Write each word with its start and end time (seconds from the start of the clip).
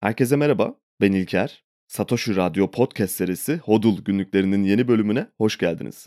Herkese 0.00 0.36
merhaba, 0.36 0.74
ben 1.00 1.12
İlker. 1.12 1.64
Satoshi 1.86 2.36
Radyo 2.36 2.70
Podcast 2.70 3.14
serisi 3.14 3.56
Hodul 3.56 4.04
günlüklerinin 4.04 4.64
yeni 4.64 4.88
bölümüne 4.88 5.26
hoş 5.38 5.58
geldiniz. 5.58 6.06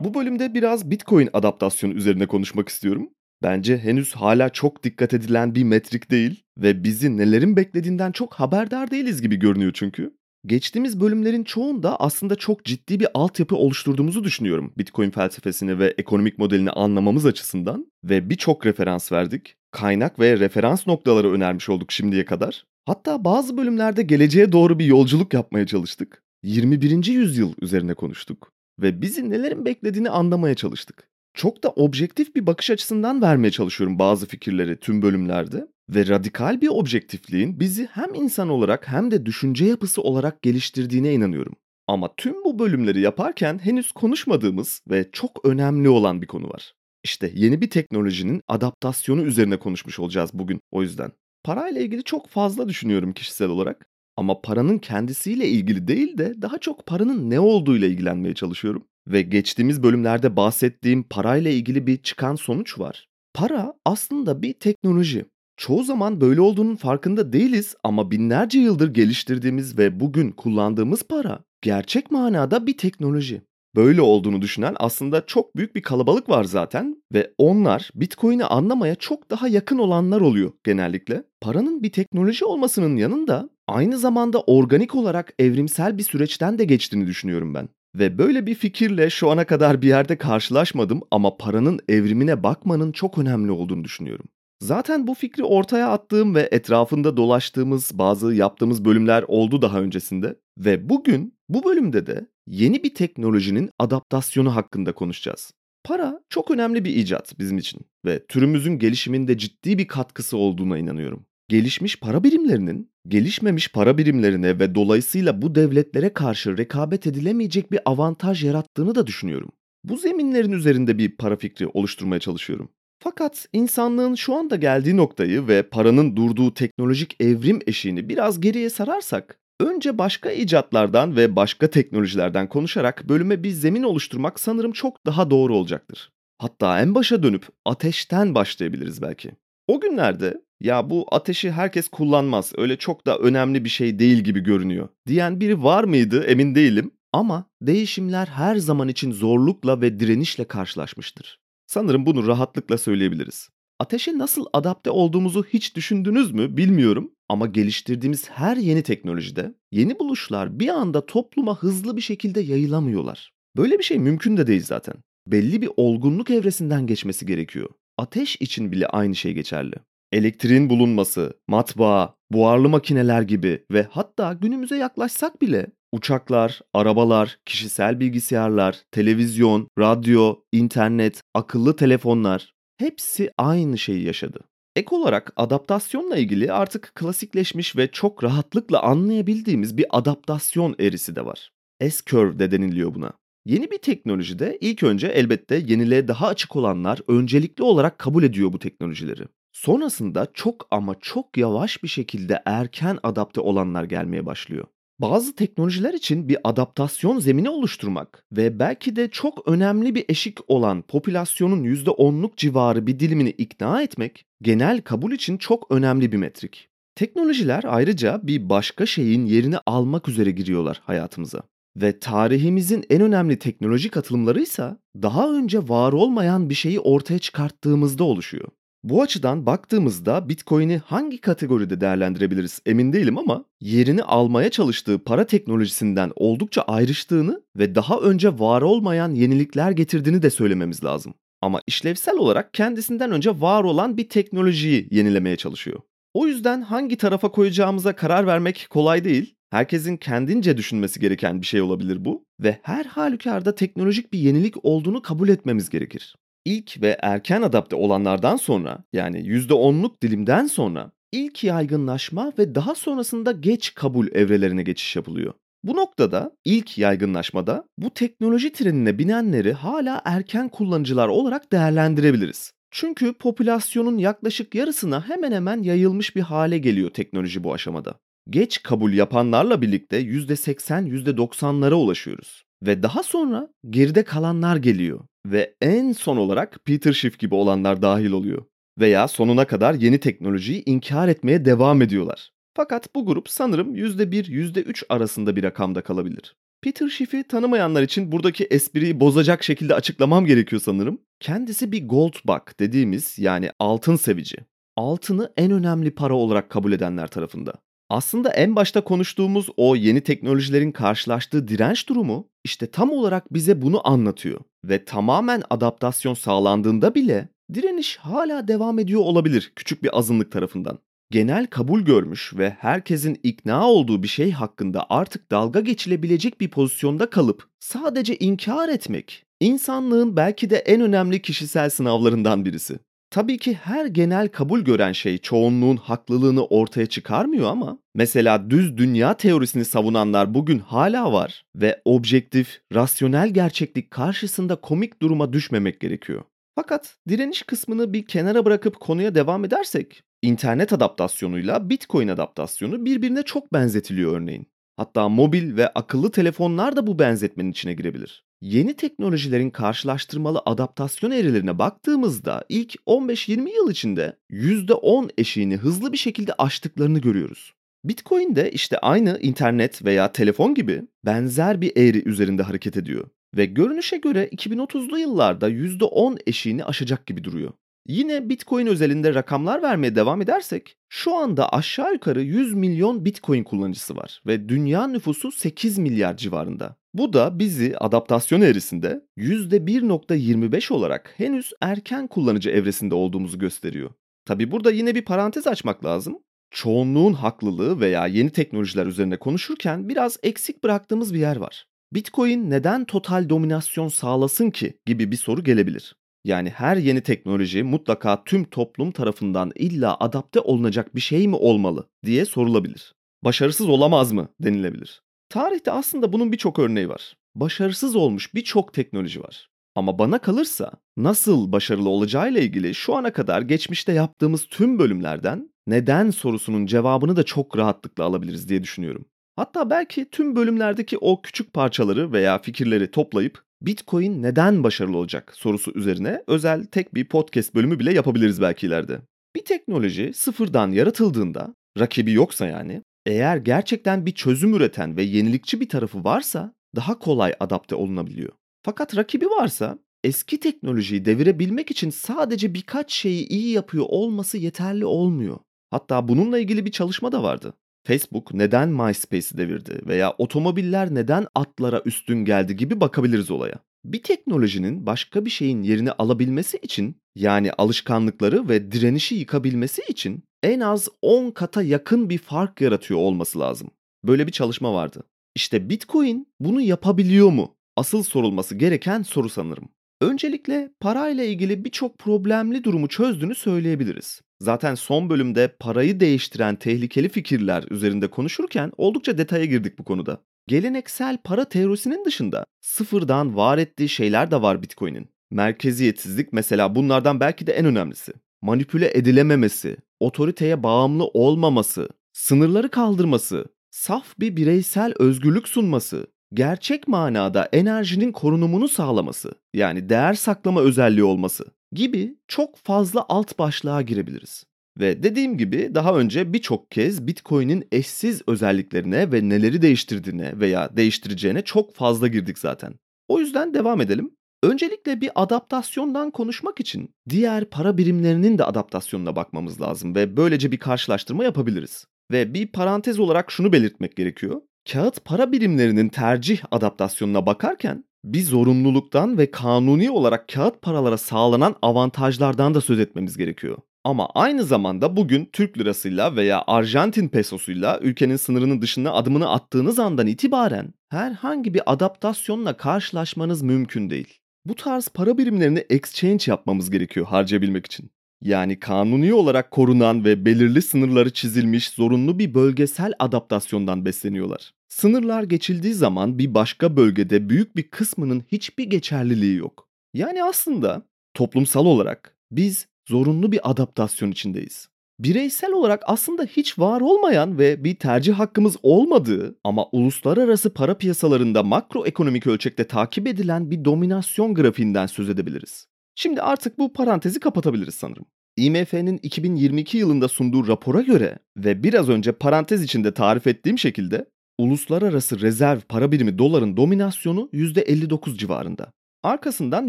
Bu 0.00 0.14
bölümde 0.14 0.54
biraz 0.54 0.90
Bitcoin 0.90 1.28
adaptasyonu 1.32 1.92
üzerine 1.92 2.26
konuşmak 2.26 2.68
istiyorum. 2.68 3.10
Bence 3.42 3.78
henüz 3.78 4.14
hala 4.14 4.48
çok 4.48 4.84
dikkat 4.84 5.14
edilen 5.14 5.54
bir 5.54 5.64
metrik 5.64 6.10
değil 6.10 6.44
ve 6.58 6.84
bizi 6.84 7.16
nelerin 7.16 7.56
beklediğinden 7.56 8.12
çok 8.12 8.34
haberdar 8.34 8.90
değiliz 8.90 9.22
gibi 9.22 9.36
görünüyor 9.36 9.72
çünkü. 9.74 10.19
Geçtiğimiz 10.46 11.00
bölümlerin 11.00 11.44
çoğunda 11.44 11.96
aslında 11.96 12.36
çok 12.36 12.64
ciddi 12.64 13.00
bir 13.00 13.08
altyapı 13.14 13.56
oluşturduğumuzu 13.56 14.24
düşünüyorum 14.24 14.72
Bitcoin 14.78 15.10
felsefesini 15.10 15.78
ve 15.78 15.94
ekonomik 15.98 16.38
modelini 16.38 16.70
anlamamız 16.70 17.26
açısından 17.26 17.92
ve 18.04 18.30
birçok 18.30 18.66
referans 18.66 19.12
verdik. 19.12 19.56
Kaynak 19.70 20.18
ve 20.18 20.38
referans 20.38 20.86
noktaları 20.86 21.32
önermiş 21.32 21.68
olduk 21.68 21.92
şimdiye 21.92 22.24
kadar. 22.24 22.64
Hatta 22.84 23.24
bazı 23.24 23.56
bölümlerde 23.56 24.02
geleceğe 24.02 24.52
doğru 24.52 24.78
bir 24.78 24.84
yolculuk 24.84 25.34
yapmaya 25.34 25.66
çalıştık. 25.66 26.22
21. 26.42 27.06
yüzyıl 27.06 27.54
üzerine 27.60 27.94
konuştuk 27.94 28.52
ve 28.80 29.02
bizi 29.02 29.30
nelerin 29.30 29.64
beklediğini 29.64 30.10
anlamaya 30.10 30.54
çalıştık. 30.54 31.09
Çok 31.34 31.62
da 31.64 31.68
objektif 31.68 32.36
bir 32.36 32.46
bakış 32.46 32.70
açısından 32.70 33.22
vermeye 33.22 33.50
çalışıyorum 33.50 33.98
bazı 33.98 34.26
fikirleri 34.26 34.80
tüm 34.80 35.02
bölümlerde 35.02 35.66
ve 35.90 36.06
radikal 36.06 36.60
bir 36.60 36.68
objektifliğin 36.68 37.60
bizi 37.60 37.88
hem 37.92 38.14
insan 38.14 38.48
olarak 38.48 38.88
hem 38.88 39.10
de 39.10 39.26
düşünce 39.26 39.64
yapısı 39.64 40.02
olarak 40.02 40.42
geliştirdiğine 40.42 41.12
inanıyorum. 41.12 41.52
Ama 41.86 42.14
tüm 42.16 42.44
bu 42.44 42.58
bölümleri 42.58 43.00
yaparken 43.00 43.58
henüz 43.58 43.92
konuşmadığımız 43.92 44.80
ve 44.90 45.08
çok 45.12 45.44
önemli 45.44 45.88
olan 45.88 46.22
bir 46.22 46.26
konu 46.26 46.48
var. 46.48 46.74
İşte 47.04 47.32
yeni 47.34 47.60
bir 47.60 47.70
teknolojinin 47.70 48.42
adaptasyonu 48.48 49.22
üzerine 49.22 49.56
konuşmuş 49.56 49.98
olacağız 49.98 50.30
bugün 50.34 50.60
o 50.70 50.82
yüzden. 50.82 51.12
Parayla 51.44 51.80
ilgili 51.80 52.04
çok 52.04 52.28
fazla 52.28 52.68
düşünüyorum 52.68 53.12
kişisel 53.12 53.48
olarak. 53.48 53.86
Ama 54.16 54.40
paranın 54.40 54.78
kendisiyle 54.78 55.48
ilgili 55.48 55.88
değil 55.88 56.18
de 56.18 56.42
daha 56.42 56.58
çok 56.58 56.86
paranın 56.86 57.30
ne 57.30 57.40
olduğuyla 57.40 57.88
ilgilenmeye 57.88 58.34
çalışıyorum. 58.34 58.84
Ve 59.12 59.22
geçtiğimiz 59.22 59.82
bölümlerde 59.82 60.36
bahsettiğim 60.36 61.02
parayla 61.02 61.50
ilgili 61.50 61.86
bir 61.86 61.96
çıkan 61.96 62.34
sonuç 62.34 62.78
var. 62.78 63.08
Para 63.34 63.74
aslında 63.84 64.42
bir 64.42 64.52
teknoloji. 64.52 65.24
Çoğu 65.56 65.82
zaman 65.84 66.20
böyle 66.20 66.40
olduğunun 66.40 66.76
farkında 66.76 67.32
değiliz 67.32 67.74
ama 67.84 68.10
binlerce 68.10 68.58
yıldır 68.58 68.94
geliştirdiğimiz 68.94 69.78
ve 69.78 70.00
bugün 70.00 70.30
kullandığımız 70.30 71.02
para 71.02 71.38
gerçek 71.62 72.10
manada 72.10 72.66
bir 72.66 72.76
teknoloji. 72.76 73.42
Böyle 73.76 74.00
olduğunu 74.00 74.42
düşünen 74.42 74.76
aslında 74.78 75.26
çok 75.26 75.56
büyük 75.56 75.74
bir 75.74 75.82
kalabalık 75.82 76.28
var 76.28 76.44
zaten 76.44 77.02
ve 77.12 77.30
onlar 77.38 77.90
Bitcoin'i 77.94 78.44
anlamaya 78.44 78.94
çok 78.94 79.30
daha 79.30 79.48
yakın 79.48 79.78
olanlar 79.78 80.20
oluyor 80.20 80.52
genellikle. 80.64 81.24
Paranın 81.40 81.82
bir 81.82 81.92
teknoloji 81.92 82.44
olmasının 82.44 82.96
yanında 82.96 83.50
aynı 83.68 83.98
zamanda 83.98 84.40
organik 84.40 84.94
olarak 84.94 85.34
evrimsel 85.38 85.98
bir 85.98 86.02
süreçten 86.02 86.58
de 86.58 86.64
geçtiğini 86.64 87.06
düşünüyorum 87.06 87.54
ben. 87.54 87.68
Ve 87.94 88.18
böyle 88.18 88.46
bir 88.46 88.54
fikirle 88.54 89.10
şu 89.10 89.30
ana 89.30 89.44
kadar 89.44 89.82
bir 89.82 89.88
yerde 89.88 90.18
karşılaşmadım 90.18 91.00
ama 91.10 91.36
paranın 91.36 91.80
evrimine 91.88 92.42
bakmanın 92.42 92.92
çok 92.92 93.18
önemli 93.18 93.52
olduğunu 93.52 93.84
düşünüyorum. 93.84 94.26
Zaten 94.60 95.06
bu 95.06 95.14
fikri 95.14 95.44
ortaya 95.44 95.88
attığım 95.88 96.34
ve 96.34 96.48
etrafında 96.52 97.16
dolaştığımız 97.16 97.98
bazı 97.98 98.34
yaptığımız 98.34 98.84
bölümler 98.84 99.24
oldu 99.28 99.62
daha 99.62 99.80
öncesinde 99.80 100.36
ve 100.58 100.88
bugün 100.88 101.34
bu 101.48 101.64
bölümde 101.64 102.06
de 102.06 102.26
yeni 102.46 102.82
bir 102.82 102.94
teknolojinin 102.94 103.70
adaptasyonu 103.78 104.56
hakkında 104.56 104.92
konuşacağız. 104.92 105.52
Para 105.84 106.20
çok 106.28 106.50
önemli 106.50 106.84
bir 106.84 106.96
icat 106.96 107.38
bizim 107.38 107.58
için 107.58 107.80
ve 108.04 108.26
türümüzün 108.26 108.78
gelişiminde 108.78 109.38
ciddi 109.38 109.78
bir 109.78 109.86
katkısı 109.86 110.36
olduğuna 110.36 110.78
inanıyorum. 110.78 111.26
Gelişmiş 111.48 112.00
para 112.00 112.24
birimlerinin 112.24 112.89
gelişmemiş 113.08 113.72
para 113.72 113.98
birimlerine 113.98 114.58
ve 114.58 114.74
dolayısıyla 114.74 115.42
bu 115.42 115.54
devletlere 115.54 116.12
karşı 116.12 116.58
rekabet 116.58 117.06
edilemeyecek 117.06 117.72
bir 117.72 117.80
avantaj 117.84 118.44
yarattığını 118.44 118.94
da 118.94 119.06
düşünüyorum. 119.06 119.50
Bu 119.84 119.96
zeminlerin 119.96 120.52
üzerinde 120.52 120.98
bir 120.98 121.16
para 121.16 121.36
fikri 121.36 121.66
oluşturmaya 121.66 122.20
çalışıyorum. 122.20 122.68
Fakat 123.02 123.46
insanlığın 123.52 124.14
şu 124.14 124.34
anda 124.34 124.56
geldiği 124.56 124.96
noktayı 124.96 125.48
ve 125.48 125.62
paranın 125.62 126.16
durduğu 126.16 126.54
teknolojik 126.54 127.16
evrim 127.22 127.60
eşiğini 127.66 128.08
biraz 128.08 128.40
geriye 128.40 128.70
sararsak, 128.70 129.38
önce 129.60 129.98
başka 129.98 130.30
icatlardan 130.30 131.16
ve 131.16 131.36
başka 131.36 131.70
teknolojilerden 131.70 132.48
konuşarak 132.48 133.08
bölüme 133.08 133.42
bir 133.42 133.50
zemin 133.50 133.82
oluşturmak 133.82 134.40
sanırım 134.40 134.72
çok 134.72 135.06
daha 135.06 135.30
doğru 135.30 135.56
olacaktır. 135.56 136.10
Hatta 136.38 136.80
en 136.80 136.94
başa 136.94 137.22
dönüp 137.22 137.48
ateşten 137.64 138.34
başlayabiliriz 138.34 139.02
belki. 139.02 139.30
O 139.68 139.80
günlerde 139.80 140.40
ya 140.60 140.90
bu 140.90 141.06
ateşi 141.10 141.50
herkes 141.50 141.88
kullanmaz 141.88 142.52
öyle 142.56 142.76
çok 142.76 143.06
da 143.06 143.18
önemli 143.18 143.64
bir 143.64 143.68
şey 143.68 143.98
değil 143.98 144.18
gibi 144.18 144.40
görünüyor 144.40 144.88
diyen 145.06 145.40
biri 145.40 145.62
var 145.62 145.84
mıydı 145.84 146.24
emin 146.24 146.54
değilim 146.54 146.90
ama 147.12 147.44
değişimler 147.62 148.26
her 148.26 148.56
zaman 148.56 148.88
için 148.88 149.12
zorlukla 149.12 149.80
ve 149.80 150.00
direnişle 150.00 150.44
karşılaşmıştır. 150.44 151.40
Sanırım 151.66 152.06
bunu 152.06 152.26
rahatlıkla 152.26 152.78
söyleyebiliriz. 152.78 153.48
Ateşe 153.78 154.18
nasıl 154.18 154.46
adapte 154.52 154.90
olduğumuzu 154.90 155.44
hiç 155.44 155.76
düşündünüz 155.76 156.32
mü 156.32 156.56
bilmiyorum 156.56 157.12
ama 157.28 157.46
geliştirdiğimiz 157.46 158.30
her 158.30 158.56
yeni 158.56 158.82
teknolojide 158.82 159.54
yeni 159.72 159.98
buluşlar 159.98 160.60
bir 160.60 160.68
anda 160.68 161.06
topluma 161.06 161.58
hızlı 161.58 161.96
bir 161.96 162.02
şekilde 162.02 162.40
yayılamıyorlar. 162.40 163.32
Böyle 163.56 163.78
bir 163.78 163.84
şey 163.84 163.98
mümkün 163.98 164.36
de 164.36 164.46
değil 164.46 164.62
zaten. 164.64 164.94
Belli 165.26 165.62
bir 165.62 165.70
olgunluk 165.76 166.30
evresinden 166.30 166.86
geçmesi 166.86 167.26
gerekiyor. 167.26 167.68
Ateş 167.98 168.36
için 168.36 168.72
bile 168.72 168.86
aynı 168.86 169.14
şey 169.14 169.32
geçerli. 169.32 169.74
Elektriğin 170.12 170.70
bulunması, 170.70 171.32
matbaa, 171.48 172.14
buharlı 172.30 172.68
makineler 172.68 173.22
gibi 173.22 173.64
ve 173.72 173.86
hatta 173.90 174.32
günümüze 174.32 174.76
yaklaşsak 174.76 175.42
bile 175.42 175.66
Uçaklar, 175.92 176.60
arabalar, 176.74 177.38
kişisel 177.46 178.00
bilgisayarlar, 178.00 178.82
televizyon, 178.90 179.68
radyo, 179.78 180.36
internet, 180.52 181.22
akıllı 181.34 181.76
telefonlar 181.76 182.54
hepsi 182.78 183.30
aynı 183.38 183.78
şeyi 183.78 184.04
yaşadı. 184.04 184.40
Ek 184.76 184.96
olarak 184.96 185.32
adaptasyonla 185.36 186.16
ilgili 186.16 186.52
artık 186.52 186.92
klasikleşmiş 186.94 187.76
ve 187.76 187.90
çok 187.90 188.24
rahatlıkla 188.24 188.82
anlayabildiğimiz 188.82 189.76
bir 189.76 189.86
adaptasyon 189.90 190.74
erisi 190.80 191.16
de 191.16 191.24
var. 191.24 191.52
S-curve 191.90 192.38
de 192.38 192.50
deniliyor 192.50 192.94
buna. 192.94 193.12
Yeni 193.46 193.70
bir 193.70 193.78
teknolojide 193.78 194.58
ilk 194.60 194.82
önce 194.82 195.06
elbette 195.06 195.56
yeniliğe 195.66 196.08
daha 196.08 196.26
açık 196.26 196.56
olanlar 196.56 197.00
öncelikli 197.08 197.62
olarak 197.62 197.98
kabul 197.98 198.22
ediyor 198.22 198.52
bu 198.52 198.58
teknolojileri. 198.58 199.24
Sonrasında 199.60 200.26
çok 200.34 200.68
ama 200.70 200.94
çok 201.00 201.36
yavaş 201.36 201.82
bir 201.82 201.88
şekilde 201.88 202.42
erken 202.46 202.98
adapte 203.02 203.40
olanlar 203.40 203.84
gelmeye 203.84 204.26
başlıyor. 204.26 204.64
Bazı 204.98 205.34
teknolojiler 205.34 205.94
için 205.94 206.28
bir 206.28 206.38
adaptasyon 206.44 207.18
zemini 207.18 207.50
oluşturmak 207.50 208.24
ve 208.32 208.58
belki 208.58 208.96
de 208.96 209.10
çok 209.10 209.48
önemli 209.48 209.94
bir 209.94 210.04
eşik 210.08 210.38
olan 210.50 210.82
popülasyonun 210.82 211.64
%10'luk 211.64 212.36
civarı 212.36 212.86
bir 212.86 213.00
dilimini 213.00 213.30
ikna 213.30 213.82
etmek 213.82 214.24
genel 214.42 214.80
kabul 214.80 215.12
için 215.12 215.36
çok 215.36 215.70
önemli 215.70 216.12
bir 216.12 216.16
metrik. 216.16 216.68
Teknolojiler 216.94 217.64
ayrıca 217.66 218.20
bir 218.22 218.48
başka 218.48 218.86
şeyin 218.86 219.26
yerini 219.26 219.58
almak 219.66 220.08
üzere 220.08 220.30
giriyorlar 220.30 220.80
hayatımıza. 220.84 221.42
Ve 221.76 221.98
tarihimizin 221.98 222.84
en 222.90 223.00
önemli 223.00 223.38
teknolojik 223.38 223.96
atılımları 223.96 224.40
ise 224.40 224.76
daha 225.02 225.32
önce 225.32 225.68
var 225.68 225.92
olmayan 225.92 226.50
bir 226.50 226.54
şeyi 226.54 226.80
ortaya 226.80 227.18
çıkarttığımızda 227.18 228.04
oluşuyor. 228.04 228.48
Bu 228.82 229.02
açıdan 229.02 229.46
baktığımızda 229.46 230.28
Bitcoin'i 230.28 230.78
hangi 230.78 231.20
kategoride 231.20 231.80
değerlendirebiliriz 231.80 232.60
emin 232.66 232.92
değilim 232.92 233.18
ama 233.18 233.44
yerini 233.60 234.02
almaya 234.02 234.50
çalıştığı 234.50 234.98
para 235.04 235.26
teknolojisinden 235.26 236.12
oldukça 236.16 236.62
ayrıştığını 236.62 237.42
ve 237.56 237.74
daha 237.74 237.98
önce 237.98 238.38
var 238.38 238.62
olmayan 238.62 239.14
yenilikler 239.14 239.70
getirdiğini 239.70 240.22
de 240.22 240.30
söylememiz 240.30 240.84
lazım. 240.84 241.14
Ama 241.42 241.60
işlevsel 241.66 242.16
olarak 242.16 242.54
kendisinden 242.54 243.10
önce 243.12 243.40
var 243.40 243.64
olan 243.64 243.96
bir 243.96 244.08
teknolojiyi 244.08 244.88
yenilemeye 244.90 245.36
çalışıyor. 245.36 245.80
O 246.14 246.26
yüzden 246.26 246.62
hangi 246.62 246.96
tarafa 246.96 247.32
koyacağımıza 247.32 247.96
karar 247.96 248.26
vermek 248.26 248.66
kolay 248.70 249.04
değil. 249.04 249.34
Herkesin 249.50 249.96
kendince 249.96 250.56
düşünmesi 250.56 251.00
gereken 251.00 251.40
bir 251.40 251.46
şey 251.46 251.60
olabilir 251.60 252.04
bu 252.04 252.24
ve 252.40 252.58
her 252.62 252.84
halükarda 252.84 253.54
teknolojik 253.54 254.12
bir 254.12 254.18
yenilik 254.18 254.64
olduğunu 254.64 255.02
kabul 255.02 255.28
etmemiz 255.28 255.70
gerekir. 255.70 256.16
İlk 256.44 256.82
ve 256.82 256.96
erken 257.02 257.42
adapte 257.42 257.76
olanlardan 257.76 258.36
sonra 258.36 258.84
yani 258.92 259.18
%10'luk 259.18 260.02
dilimden 260.02 260.46
sonra 260.46 260.92
ilk 261.12 261.44
yaygınlaşma 261.44 262.32
ve 262.38 262.54
daha 262.54 262.74
sonrasında 262.74 263.32
geç 263.32 263.74
kabul 263.74 264.08
evrelerine 264.12 264.62
geçiş 264.62 264.96
yapılıyor. 264.96 265.34
Bu 265.64 265.76
noktada 265.76 266.32
ilk 266.44 266.78
yaygınlaşmada 266.78 267.64
bu 267.78 267.90
teknoloji 267.90 268.52
trenine 268.52 268.98
binenleri 268.98 269.52
hala 269.52 270.02
erken 270.04 270.48
kullanıcılar 270.48 271.08
olarak 271.08 271.52
değerlendirebiliriz. 271.52 272.52
Çünkü 272.70 273.12
popülasyonun 273.12 273.98
yaklaşık 273.98 274.54
yarısına 274.54 275.08
hemen 275.08 275.32
hemen 275.32 275.62
yayılmış 275.62 276.16
bir 276.16 276.20
hale 276.20 276.58
geliyor 276.58 276.90
teknoloji 276.90 277.44
bu 277.44 277.54
aşamada. 277.54 277.94
Geç 278.30 278.62
kabul 278.62 278.92
yapanlarla 278.92 279.62
birlikte 279.62 280.00
%80, 280.00 280.88
%90'lara 280.88 281.74
ulaşıyoruz. 281.74 282.44
Ve 282.66 282.82
daha 282.82 283.02
sonra 283.02 283.48
geride 283.70 284.04
kalanlar 284.04 284.56
geliyor 284.56 285.00
ve 285.26 285.54
en 285.60 285.92
son 285.92 286.16
olarak 286.16 286.64
Peter 286.64 286.92
Schiff 286.92 287.18
gibi 287.18 287.34
olanlar 287.34 287.82
dahil 287.82 288.10
oluyor. 288.10 288.44
Veya 288.80 289.08
sonuna 289.08 289.46
kadar 289.46 289.74
yeni 289.74 290.00
teknolojiyi 290.00 290.62
inkar 290.66 291.08
etmeye 291.08 291.44
devam 291.44 291.82
ediyorlar. 291.82 292.32
Fakat 292.56 292.94
bu 292.94 293.06
grup 293.06 293.30
sanırım 293.30 293.76
%1, 293.76 294.30
%3 294.30 294.84
arasında 294.88 295.36
bir 295.36 295.42
rakamda 295.42 295.80
kalabilir. 295.80 296.36
Peter 296.62 296.88
Schiff'i 296.88 297.24
tanımayanlar 297.24 297.82
için 297.82 298.12
buradaki 298.12 298.44
espriyi 298.44 299.00
bozacak 299.00 299.42
şekilde 299.42 299.74
açıklamam 299.74 300.26
gerekiyor 300.26 300.62
sanırım. 300.64 300.98
Kendisi 301.20 301.72
bir 301.72 301.88
gold 301.88 302.14
bug 302.26 302.42
dediğimiz 302.58 303.18
yani 303.18 303.50
altın 303.58 303.96
sevici. 303.96 304.36
Altını 304.76 305.32
en 305.36 305.50
önemli 305.50 305.94
para 305.94 306.14
olarak 306.14 306.50
kabul 306.50 306.72
edenler 306.72 307.06
tarafında. 307.06 307.54
Aslında 307.90 308.30
en 308.30 308.56
başta 308.56 308.80
konuştuğumuz 308.80 309.46
o 309.56 309.76
yeni 309.76 310.00
teknolojilerin 310.00 310.72
karşılaştığı 310.72 311.48
direnç 311.48 311.88
durumu 311.88 312.28
işte 312.44 312.66
tam 312.66 312.90
olarak 312.90 313.34
bize 313.34 313.62
bunu 313.62 313.88
anlatıyor. 313.88 314.40
Ve 314.64 314.84
tamamen 314.84 315.42
adaptasyon 315.50 316.14
sağlandığında 316.14 316.94
bile 316.94 317.28
direniş 317.54 317.96
hala 317.96 318.48
devam 318.48 318.78
ediyor 318.78 319.00
olabilir 319.00 319.52
küçük 319.56 319.82
bir 319.82 319.98
azınlık 319.98 320.32
tarafından. 320.32 320.78
Genel 321.10 321.46
kabul 321.46 321.80
görmüş 321.80 322.32
ve 322.36 322.50
herkesin 322.50 323.20
ikna 323.22 323.68
olduğu 323.68 324.02
bir 324.02 324.08
şey 324.08 324.32
hakkında 324.32 324.86
artık 324.90 325.30
dalga 325.30 325.60
geçilebilecek 325.60 326.40
bir 326.40 326.50
pozisyonda 326.50 327.10
kalıp 327.10 327.48
sadece 327.60 328.16
inkar 328.16 328.68
etmek 328.68 329.24
insanlığın 329.40 330.16
belki 330.16 330.50
de 330.50 330.56
en 330.56 330.80
önemli 330.80 331.22
kişisel 331.22 331.70
sınavlarından 331.70 332.44
birisi. 332.44 332.78
Tabii 333.10 333.38
ki 333.38 333.54
her 333.54 333.86
genel 333.86 334.28
kabul 334.28 334.60
gören 334.60 334.92
şey 334.92 335.18
çoğunluğun 335.18 335.76
haklılığını 335.76 336.46
ortaya 336.46 336.86
çıkarmıyor 336.86 337.50
ama 337.50 337.78
mesela 337.94 338.50
düz 338.50 338.76
dünya 338.76 339.14
teorisini 339.14 339.64
savunanlar 339.64 340.34
bugün 340.34 340.58
hala 340.58 341.12
var 341.12 341.44
ve 341.56 341.82
objektif, 341.84 342.60
rasyonel 342.74 343.30
gerçeklik 343.30 343.90
karşısında 343.90 344.56
komik 344.56 345.02
duruma 345.02 345.32
düşmemek 345.32 345.80
gerekiyor. 345.80 346.22
Fakat 346.54 346.96
direniş 347.08 347.42
kısmını 347.42 347.92
bir 347.92 348.06
kenara 348.06 348.44
bırakıp 348.44 348.80
konuya 348.80 349.14
devam 349.14 349.44
edersek, 349.44 350.02
internet 350.22 350.72
adaptasyonuyla 350.72 351.70
Bitcoin 351.70 352.08
adaptasyonu 352.08 352.84
birbirine 352.84 353.22
çok 353.22 353.52
benzetiliyor 353.52 354.20
örneğin. 354.20 354.46
Hatta 354.76 355.08
mobil 355.08 355.56
ve 355.56 355.68
akıllı 355.68 356.10
telefonlar 356.10 356.76
da 356.76 356.86
bu 356.86 356.98
benzetmenin 356.98 357.50
içine 357.50 357.74
girebilir. 357.74 358.24
Yeni 358.40 358.74
teknolojilerin 358.74 359.50
karşılaştırmalı 359.50 360.42
adaptasyon 360.46 361.10
eğrilerine 361.10 361.58
baktığımızda 361.58 362.44
ilk 362.48 362.74
15-20 362.86 363.54
yıl 363.56 363.70
içinde 363.70 364.16
%10 364.30 365.10
eşiğini 365.18 365.56
hızlı 365.56 365.92
bir 365.92 365.98
şekilde 365.98 366.32
aştıklarını 366.38 366.98
görüyoruz. 366.98 367.54
Bitcoin 367.84 368.36
de 368.36 368.50
işte 368.50 368.78
aynı 368.78 369.18
internet 369.22 369.84
veya 369.84 370.12
telefon 370.12 370.54
gibi 370.54 370.82
benzer 371.04 371.60
bir 371.60 371.72
eğri 371.76 372.08
üzerinde 372.08 372.42
hareket 372.42 372.76
ediyor 372.76 373.08
ve 373.36 373.44
görünüşe 373.44 373.96
göre 373.96 374.28
2030'lu 374.28 374.98
yıllarda 374.98 375.50
%10 375.50 376.18
eşiğini 376.26 376.64
aşacak 376.64 377.06
gibi 377.06 377.24
duruyor. 377.24 377.52
Yine 377.86 378.28
Bitcoin 378.28 378.66
özelinde 378.66 379.14
rakamlar 379.14 379.62
vermeye 379.62 379.94
devam 379.94 380.22
edersek 380.22 380.76
şu 380.88 381.14
anda 381.14 381.48
aşağı 381.48 381.92
yukarı 381.92 382.22
100 382.22 382.54
milyon 382.54 383.04
Bitcoin 383.04 383.44
kullanıcısı 383.44 383.96
var 383.96 384.22
ve 384.26 384.48
dünya 384.48 384.86
nüfusu 384.86 385.32
8 385.32 385.78
milyar 385.78 386.16
civarında. 386.16 386.76
Bu 386.94 387.12
da 387.12 387.38
bizi 387.38 387.78
adaptasyon 387.78 388.40
eğrisinde 388.40 389.04
%1.25 389.18 390.72
olarak 390.72 391.14
henüz 391.16 391.52
erken 391.60 392.06
kullanıcı 392.06 392.50
evresinde 392.50 392.94
olduğumuzu 392.94 393.38
gösteriyor. 393.38 393.90
Tabi 394.24 394.50
burada 394.50 394.70
yine 394.70 394.94
bir 394.94 395.04
parantez 395.04 395.46
açmak 395.46 395.84
lazım. 395.84 396.18
Çoğunluğun 396.50 397.12
haklılığı 397.12 397.80
veya 397.80 398.06
yeni 398.06 398.30
teknolojiler 398.30 398.86
üzerine 398.86 399.16
konuşurken 399.16 399.88
biraz 399.88 400.18
eksik 400.22 400.64
bıraktığımız 400.64 401.14
bir 401.14 401.18
yer 401.18 401.36
var. 401.36 401.66
Bitcoin 401.92 402.50
neden 402.50 402.84
total 402.84 403.28
dominasyon 403.28 403.88
sağlasın 403.88 404.50
ki 404.50 404.78
gibi 404.86 405.12
bir 405.12 405.16
soru 405.16 405.44
gelebilir. 405.44 405.96
Yani 406.24 406.50
her 406.50 406.76
yeni 406.76 407.00
teknoloji 407.00 407.62
mutlaka 407.62 408.24
tüm 408.24 408.44
toplum 408.44 408.92
tarafından 408.92 409.52
illa 409.54 409.96
adapte 410.00 410.40
olunacak 410.40 410.94
bir 410.94 411.00
şey 411.00 411.28
mi 411.28 411.36
olmalı 411.36 411.88
diye 412.04 412.24
sorulabilir. 412.24 412.94
Başarısız 413.24 413.68
olamaz 413.68 414.12
mı 414.12 414.28
denilebilir. 414.40 415.02
Tarihte 415.28 415.70
aslında 415.72 416.12
bunun 416.12 416.32
birçok 416.32 416.58
örneği 416.58 416.88
var. 416.88 417.16
Başarısız 417.34 417.96
olmuş 417.96 418.34
birçok 418.34 418.74
teknoloji 418.74 419.22
var. 419.22 419.50
Ama 419.74 419.98
bana 419.98 420.18
kalırsa 420.18 420.72
nasıl 420.96 421.52
başarılı 421.52 421.88
olacağıyla 421.88 422.40
ilgili 422.40 422.74
şu 422.74 422.94
ana 422.94 423.12
kadar 423.12 423.42
geçmişte 423.42 423.92
yaptığımız 423.92 424.46
tüm 424.46 424.78
bölümlerden 424.78 425.50
neden 425.66 426.10
sorusunun 426.10 426.66
cevabını 426.66 427.16
da 427.16 427.22
çok 427.22 427.58
rahatlıkla 427.58 428.04
alabiliriz 428.04 428.48
diye 428.48 428.62
düşünüyorum. 428.62 429.04
Hatta 429.36 429.70
belki 429.70 430.10
tüm 430.10 430.36
bölümlerdeki 430.36 430.98
o 430.98 431.22
küçük 431.22 431.52
parçaları 431.52 432.12
veya 432.12 432.38
fikirleri 432.38 432.90
toplayıp 432.90 433.42
Bitcoin 433.62 434.22
neden 434.22 434.64
başarılı 434.64 434.96
olacak 434.96 435.32
sorusu 435.34 435.72
üzerine 435.74 436.22
özel 436.26 436.64
tek 436.64 436.94
bir 436.94 437.04
podcast 437.04 437.54
bölümü 437.54 437.78
bile 437.78 437.92
yapabiliriz 437.92 438.40
belki 438.40 438.66
ileride. 438.66 439.00
Bir 439.36 439.44
teknoloji 439.44 440.12
sıfırdan 440.14 440.70
yaratıldığında, 440.70 441.54
rakibi 441.78 442.12
yoksa 442.12 442.46
yani, 442.46 442.82
eğer 443.06 443.36
gerçekten 443.36 444.06
bir 444.06 444.14
çözüm 444.14 444.54
üreten 444.54 444.96
ve 444.96 445.02
yenilikçi 445.02 445.60
bir 445.60 445.68
tarafı 445.68 446.04
varsa 446.04 446.54
daha 446.76 446.98
kolay 446.98 447.34
adapte 447.40 447.74
olunabiliyor. 447.74 448.32
Fakat 448.64 448.96
rakibi 448.96 449.26
varsa 449.26 449.78
eski 450.04 450.40
teknolojiyi 450.40 451.04
devirebilmek 451.04 451.70
için 451.70 451.90
sadece 451.90 452.54
birkaç 452.54 452.92
şeyi 452.92 453.28
iyi 453.28 453.52
yapıyor 453.52 453.84
olması 453.88 454.38
yeterli 454.38 454.86
olmuyor. 454.86 455.38
Hatta 455.70 456.08
bununla 456.08 456.38
ilgili 456.38 456.64
bir 456.64 456.70
çalışma 456.70 457.12
da 457.12 457.22
vardı. 457.22 457.54
Facebook 457.86 458.34
neden 458.34 458.68
MySpace'i 458.68 459.38
devirdi 459.38 459.80
veya 459.86 460.14
otomobiller 460.18 460.94
neden 460.94 461.26
atlara 461.34 461.82
üstün 461.84 462.24
geldi 462.24 462.56
gibi 462.56 462.80
bakabiliriz 462.80 463.30
olaya. 463.30 463.54
Bir 463.84 464.02
teknolojinin 464.02 464.86
başka 464.86 465.24
bir 465.24 465.30
şeyin 465.30 465.62
yerini 465.62 465.92
alabilmesi 465.92 466.56
için 466.56 466.96
yani 467.16 467.52
alışkanlıkları 467.52 468.48
ve 468.48 468.72
direnişi 468.72 469.14
yıkabilmesi 469.14 469.82
için 469.88 470.24
en 470.42 470.60
az 470.60 470.88
10 471.02 471.30
kata 471.30 471.62
yakın 471.62 472.10
bir 472.10 472.18
fark 472.18 472.60
yaratıyor 472.60 473.00
olması 473.00 473.38
lazım. 473.38 473.70
Böyle 474.04 474.26
bir 474.26 474.32
çalışma 474.32 474.74
vardı. 474.74 475.02
İşte 475.34 475.68
Bitcoin 475.68 476.26
bunu 476.40 476.60
yapabiliyor 476.60 477.30
mu? 477.30 477.56
Asıl 477.76 478.02
sorulması 478.02 478.54
gereken 478.54 479.02
soru 479.02 479.28
sanırım. 479.28 479.68
Öncelikle 480.00 480.70
parayla 480.80 481.24
ilgili 481.24 481.64
birçok 481.64 481.98
problemli 481.98 482.64
durumu 482.64 482.88
çözdüğünü 482.88 483.34
söyleyebiliriz. 483.34 484.20
Zaten 484.40 484.74
son 484.74 485.10
bölümde 485.10 485.56
parayı 485.60 486.00
değiştiren 486.00 486.56
tehlikeli 486.56 487.08
fikirler 487.08 487.64
üzerinde 487.70 488.10
konuşurken 488.10 488.72
oldukça 488.76 489.18
detaya 489.18 489.44
girdik 489.44 489.78
bu 489.78 489.84
konuda. 489.84 490.20
Geleneksel 490.46 491.18
para 491.24 491.44
teorisinin 491.44 492.04
dışında 492.04 492.46
sıfırdan 492.60 493.36
var 493.36 493.58
ettiği 493.58 493.88
şeyler 493.88 494.30
de 494.30 494.42
var 494.42 494.62
Bitcoin'in. 494.62 495.08
Merkeziyetsizlik 495.30 496.32
mesela 496.32 496.74
bunlardan 496.74 497.20
belki 497.20 497.46
de 497.46 497.52
en 497.52 497.64
önemlisi. 497.64 498.12
Manipüle 498.42 498.98
edilememesi, 498.98 499.76
otoriteye 500.00 500.62
bağımlı 500.62 501.04
olmaması, 501.04 501.88
sınırları 502.12 502.68
kaldırması, 502.68 503.44
saf 503.70 504.18
bir 504.20 504.36
bireysel 504.36 504.94
özgürlük 504.98 505.48
sunması, 505.48 506.06
gerçek 506.34 506.88
manada 506.88 507.48
enerjinin 507.52 508.12
korunumunu 508.12 508.68
sağlaması, 508.68 509.34
yani 509.54 509.88
değer 509.88 510.14
saklama 510.14 510.60
özelliği 510.60 511.04
olması 511.04 511.44
gibi 511.72 512.16
çok 512.28 512.56
fazla 512.56 513.06
alt 513.08 513.38
başlığa 513.38 513.82
girebiliriz. 513.82 514.44
Ve 514.80 515.02
dediğim 515.02 515.38
gibi 515.38 515.70
daha 515.74 515.96
önce 515.96 516.32
birçok 516.32 516.70
kez 516.70 517.06
Bitcoin'in 517.06 517.68
eşsiz 517.72 518.22
özelliklerine 518.26 519.12
ve 519.12 519.28
neleri 519.28 519.62
değiştirdiğine 519.62 520.40
veya 520.40 520.76
değiştireceğine 520.76 521.42
çok 521.42 521.74
fazla 521.74 522.08
girdik 522.08 522.38
zaten. 522.38 522.74
O 523.08 523.20
yüzden 523.20 523.54
devam 523.54 523.80
edelim. 523.80 524.10
Öncelikle 524.42 525.00
bir 525.00 525.10
adaptasyondan 525.14 526.10
konuşmak 526.10 526.60
için 526.60 526.94
diğer 527.08 527.44
para 527.44 527.76
birimlerinin 527.78 528.38
de 528.38 528.44
adaptasyonuna 528.44 529.16
bakmamız 529.16 529.60
lazım 529.60 529.94
ve 529.94 530.16
böylece 530.16 530.52
bir 530.52 530.58
karşılaştırma 530.58 531.24
yapabiliriz. 531.24 531.86
Ve 532.10 532.34
bir 532.34 532.46
parantez 532.46 533.00
olarak 533.00 533.30
şunu 533.30 533.52
belirtmek 533.52 533.96
gerekiyor. 533.96 534.40
Kağıt 534.72 535.04
para 535.04 535.32
birimlerinin 535.32 535.88
tercih 535.88 536.42
adaptasyonuna 536.50 537.26
bakarken 537.26 537.84
bir 538.04 538.22
zorunluluktan 538.22 539.18
ve 539.18 539.30
kanuni 539.30 539.90
olarak 539.90 540.28
kağıt 540.28 540.62
paralara 540.62 540.98
sağlanan 540.98 541.56
avantajlardan 541.62 542.54
da 542.54 542.60
söz 542.60 542.80
etmemiz 542.80 543.16
gerekiyor. 543.16 543.58
Ama 543.84 544.08
aynı 544.14 544.44
zamanda 544.44 544.96
bugün 544.96 545.28
Türk 545.32 545.58
lirasıyla 545.58 546.16
veya 546.16 546.44
Arjantin 546.46 547.08
pesosuyla 547.08 547.78
ülkenin 547.82 548.16
sınırının 548.16 548.62
dışına 548.62 548.92
adımını 548.92 549.30
attığınız 549.30 549.78
andan 549.78 550.06
itibaren 550.06 550.74
herhangi 550.88 551.54
bir 551.54 551.62
adaptasyonla 551.66 552.56
karşılaşmanız 552.56 553.42
mümkün 553.42 553.90
değil. 553.90 554.18
Bu 554.44 554.54
tarz 554.54 554.88
para 554.88 555.18
birimlerini 555.18 555.64
exchange 555.70 556.24
yapmamız 556.26 556.70
gerekiyor 556.70 557.06
harcayabilmek 557.06 557.66
için. 557.66 557.90
Yani 558.22 558.58
kanuni 558.60 559.14
olarak 559.14 559.50
korunan 559.50 560.04
ve 560.04 560.24
belirli 560.24 560.62
sınırları 560.62 561.10
çizilmiş 561.10 561.68
zorunlu 561.68 562.18
bir 562.18 562.34
bölgesel 562.34 562.92
adaptasyondan 562.98 563.84
besleniyorlar. 563.84 564.52
Sınırlar 564.68 565.22
geçildiği 565.22 565.74
zaman 565.74 566.18
bir 566.18 566.34
başka 566.34 566.76
bölgede 566.76 567.28
büyük 567.28 567.56
bir 567.56 567.62
kısmının 567.62 568.24
hiçbir 568.32 568.64
geçerliliği 568.64 569.36
yok. 569.36 569.68
Yani 569.94 570.24
aslında 570.24 570.82
toplumsal 571.14 571.66
olarak 571.66 572.16
biz 572.30 572.66
zorunlu 572.88 573.32
bir 573.32 573.50
adaptasyon 573.50 574.10
içindeyiz. 574.10 574.68
bireysel 575.00 575.52
olarak 575.52 575.82
aslında 575.86 576.24
hiç 576.24 576.58
var 576.58 576.80
olmayan 576.80 577.38
ve 577.38 577.64
bir 577.64 577.76
tercih 577.76 578.14
hakkımız 578.14 578.56
olmadığı 578.62 579.38
ama 579.44 579.66
uluslararası 579.72 580.54
para 580.54 580.78
piyasalarında 580.78 581.42
makroekonomik 581.42 582.26
ölçekte 582.26 582.66
takip 582.66 583.06
edilen 583.06 583.50
bir 583.50 583.64
dominasyon 583.64 584.34
grafiğinden 584.34 584.86
söz 584.86 585.08
edebiliriz. 585.08 585.69
Şimdi 586.02 586.22
artık 586.22 586.58
bu 586.58 586.72
parantezi 586.72 587.20
kapatabiliriz 587.20 587.74
sanırım. 587.74 588.04
IMF'nin 588.36 589.00
2022 589.02 589.78
yılında 589.78 590.08
sunduğu 590.08 590.48
rapora 590.48 590.80
göre 590.80 591.18
ve 591.36 591.62
biraz 591.62 591.88
önce 591.88 592.12
parantez 592.12 592.62
içinde 592.62 592.94
tarif 592.94 593.26
ettiğim 593.26 593.58
şekilde 593.58 594.04
uluslararası 594.38 595.20
rezerv 595.20 595.60
para 595.68 595.92
birimi 595.92 596.18
doların 596.18 596.56
dominasyonu 596.56 597.28
%59 597.32 598.16
civarında. 598.18 598.72
Arkasından 599.02 599.68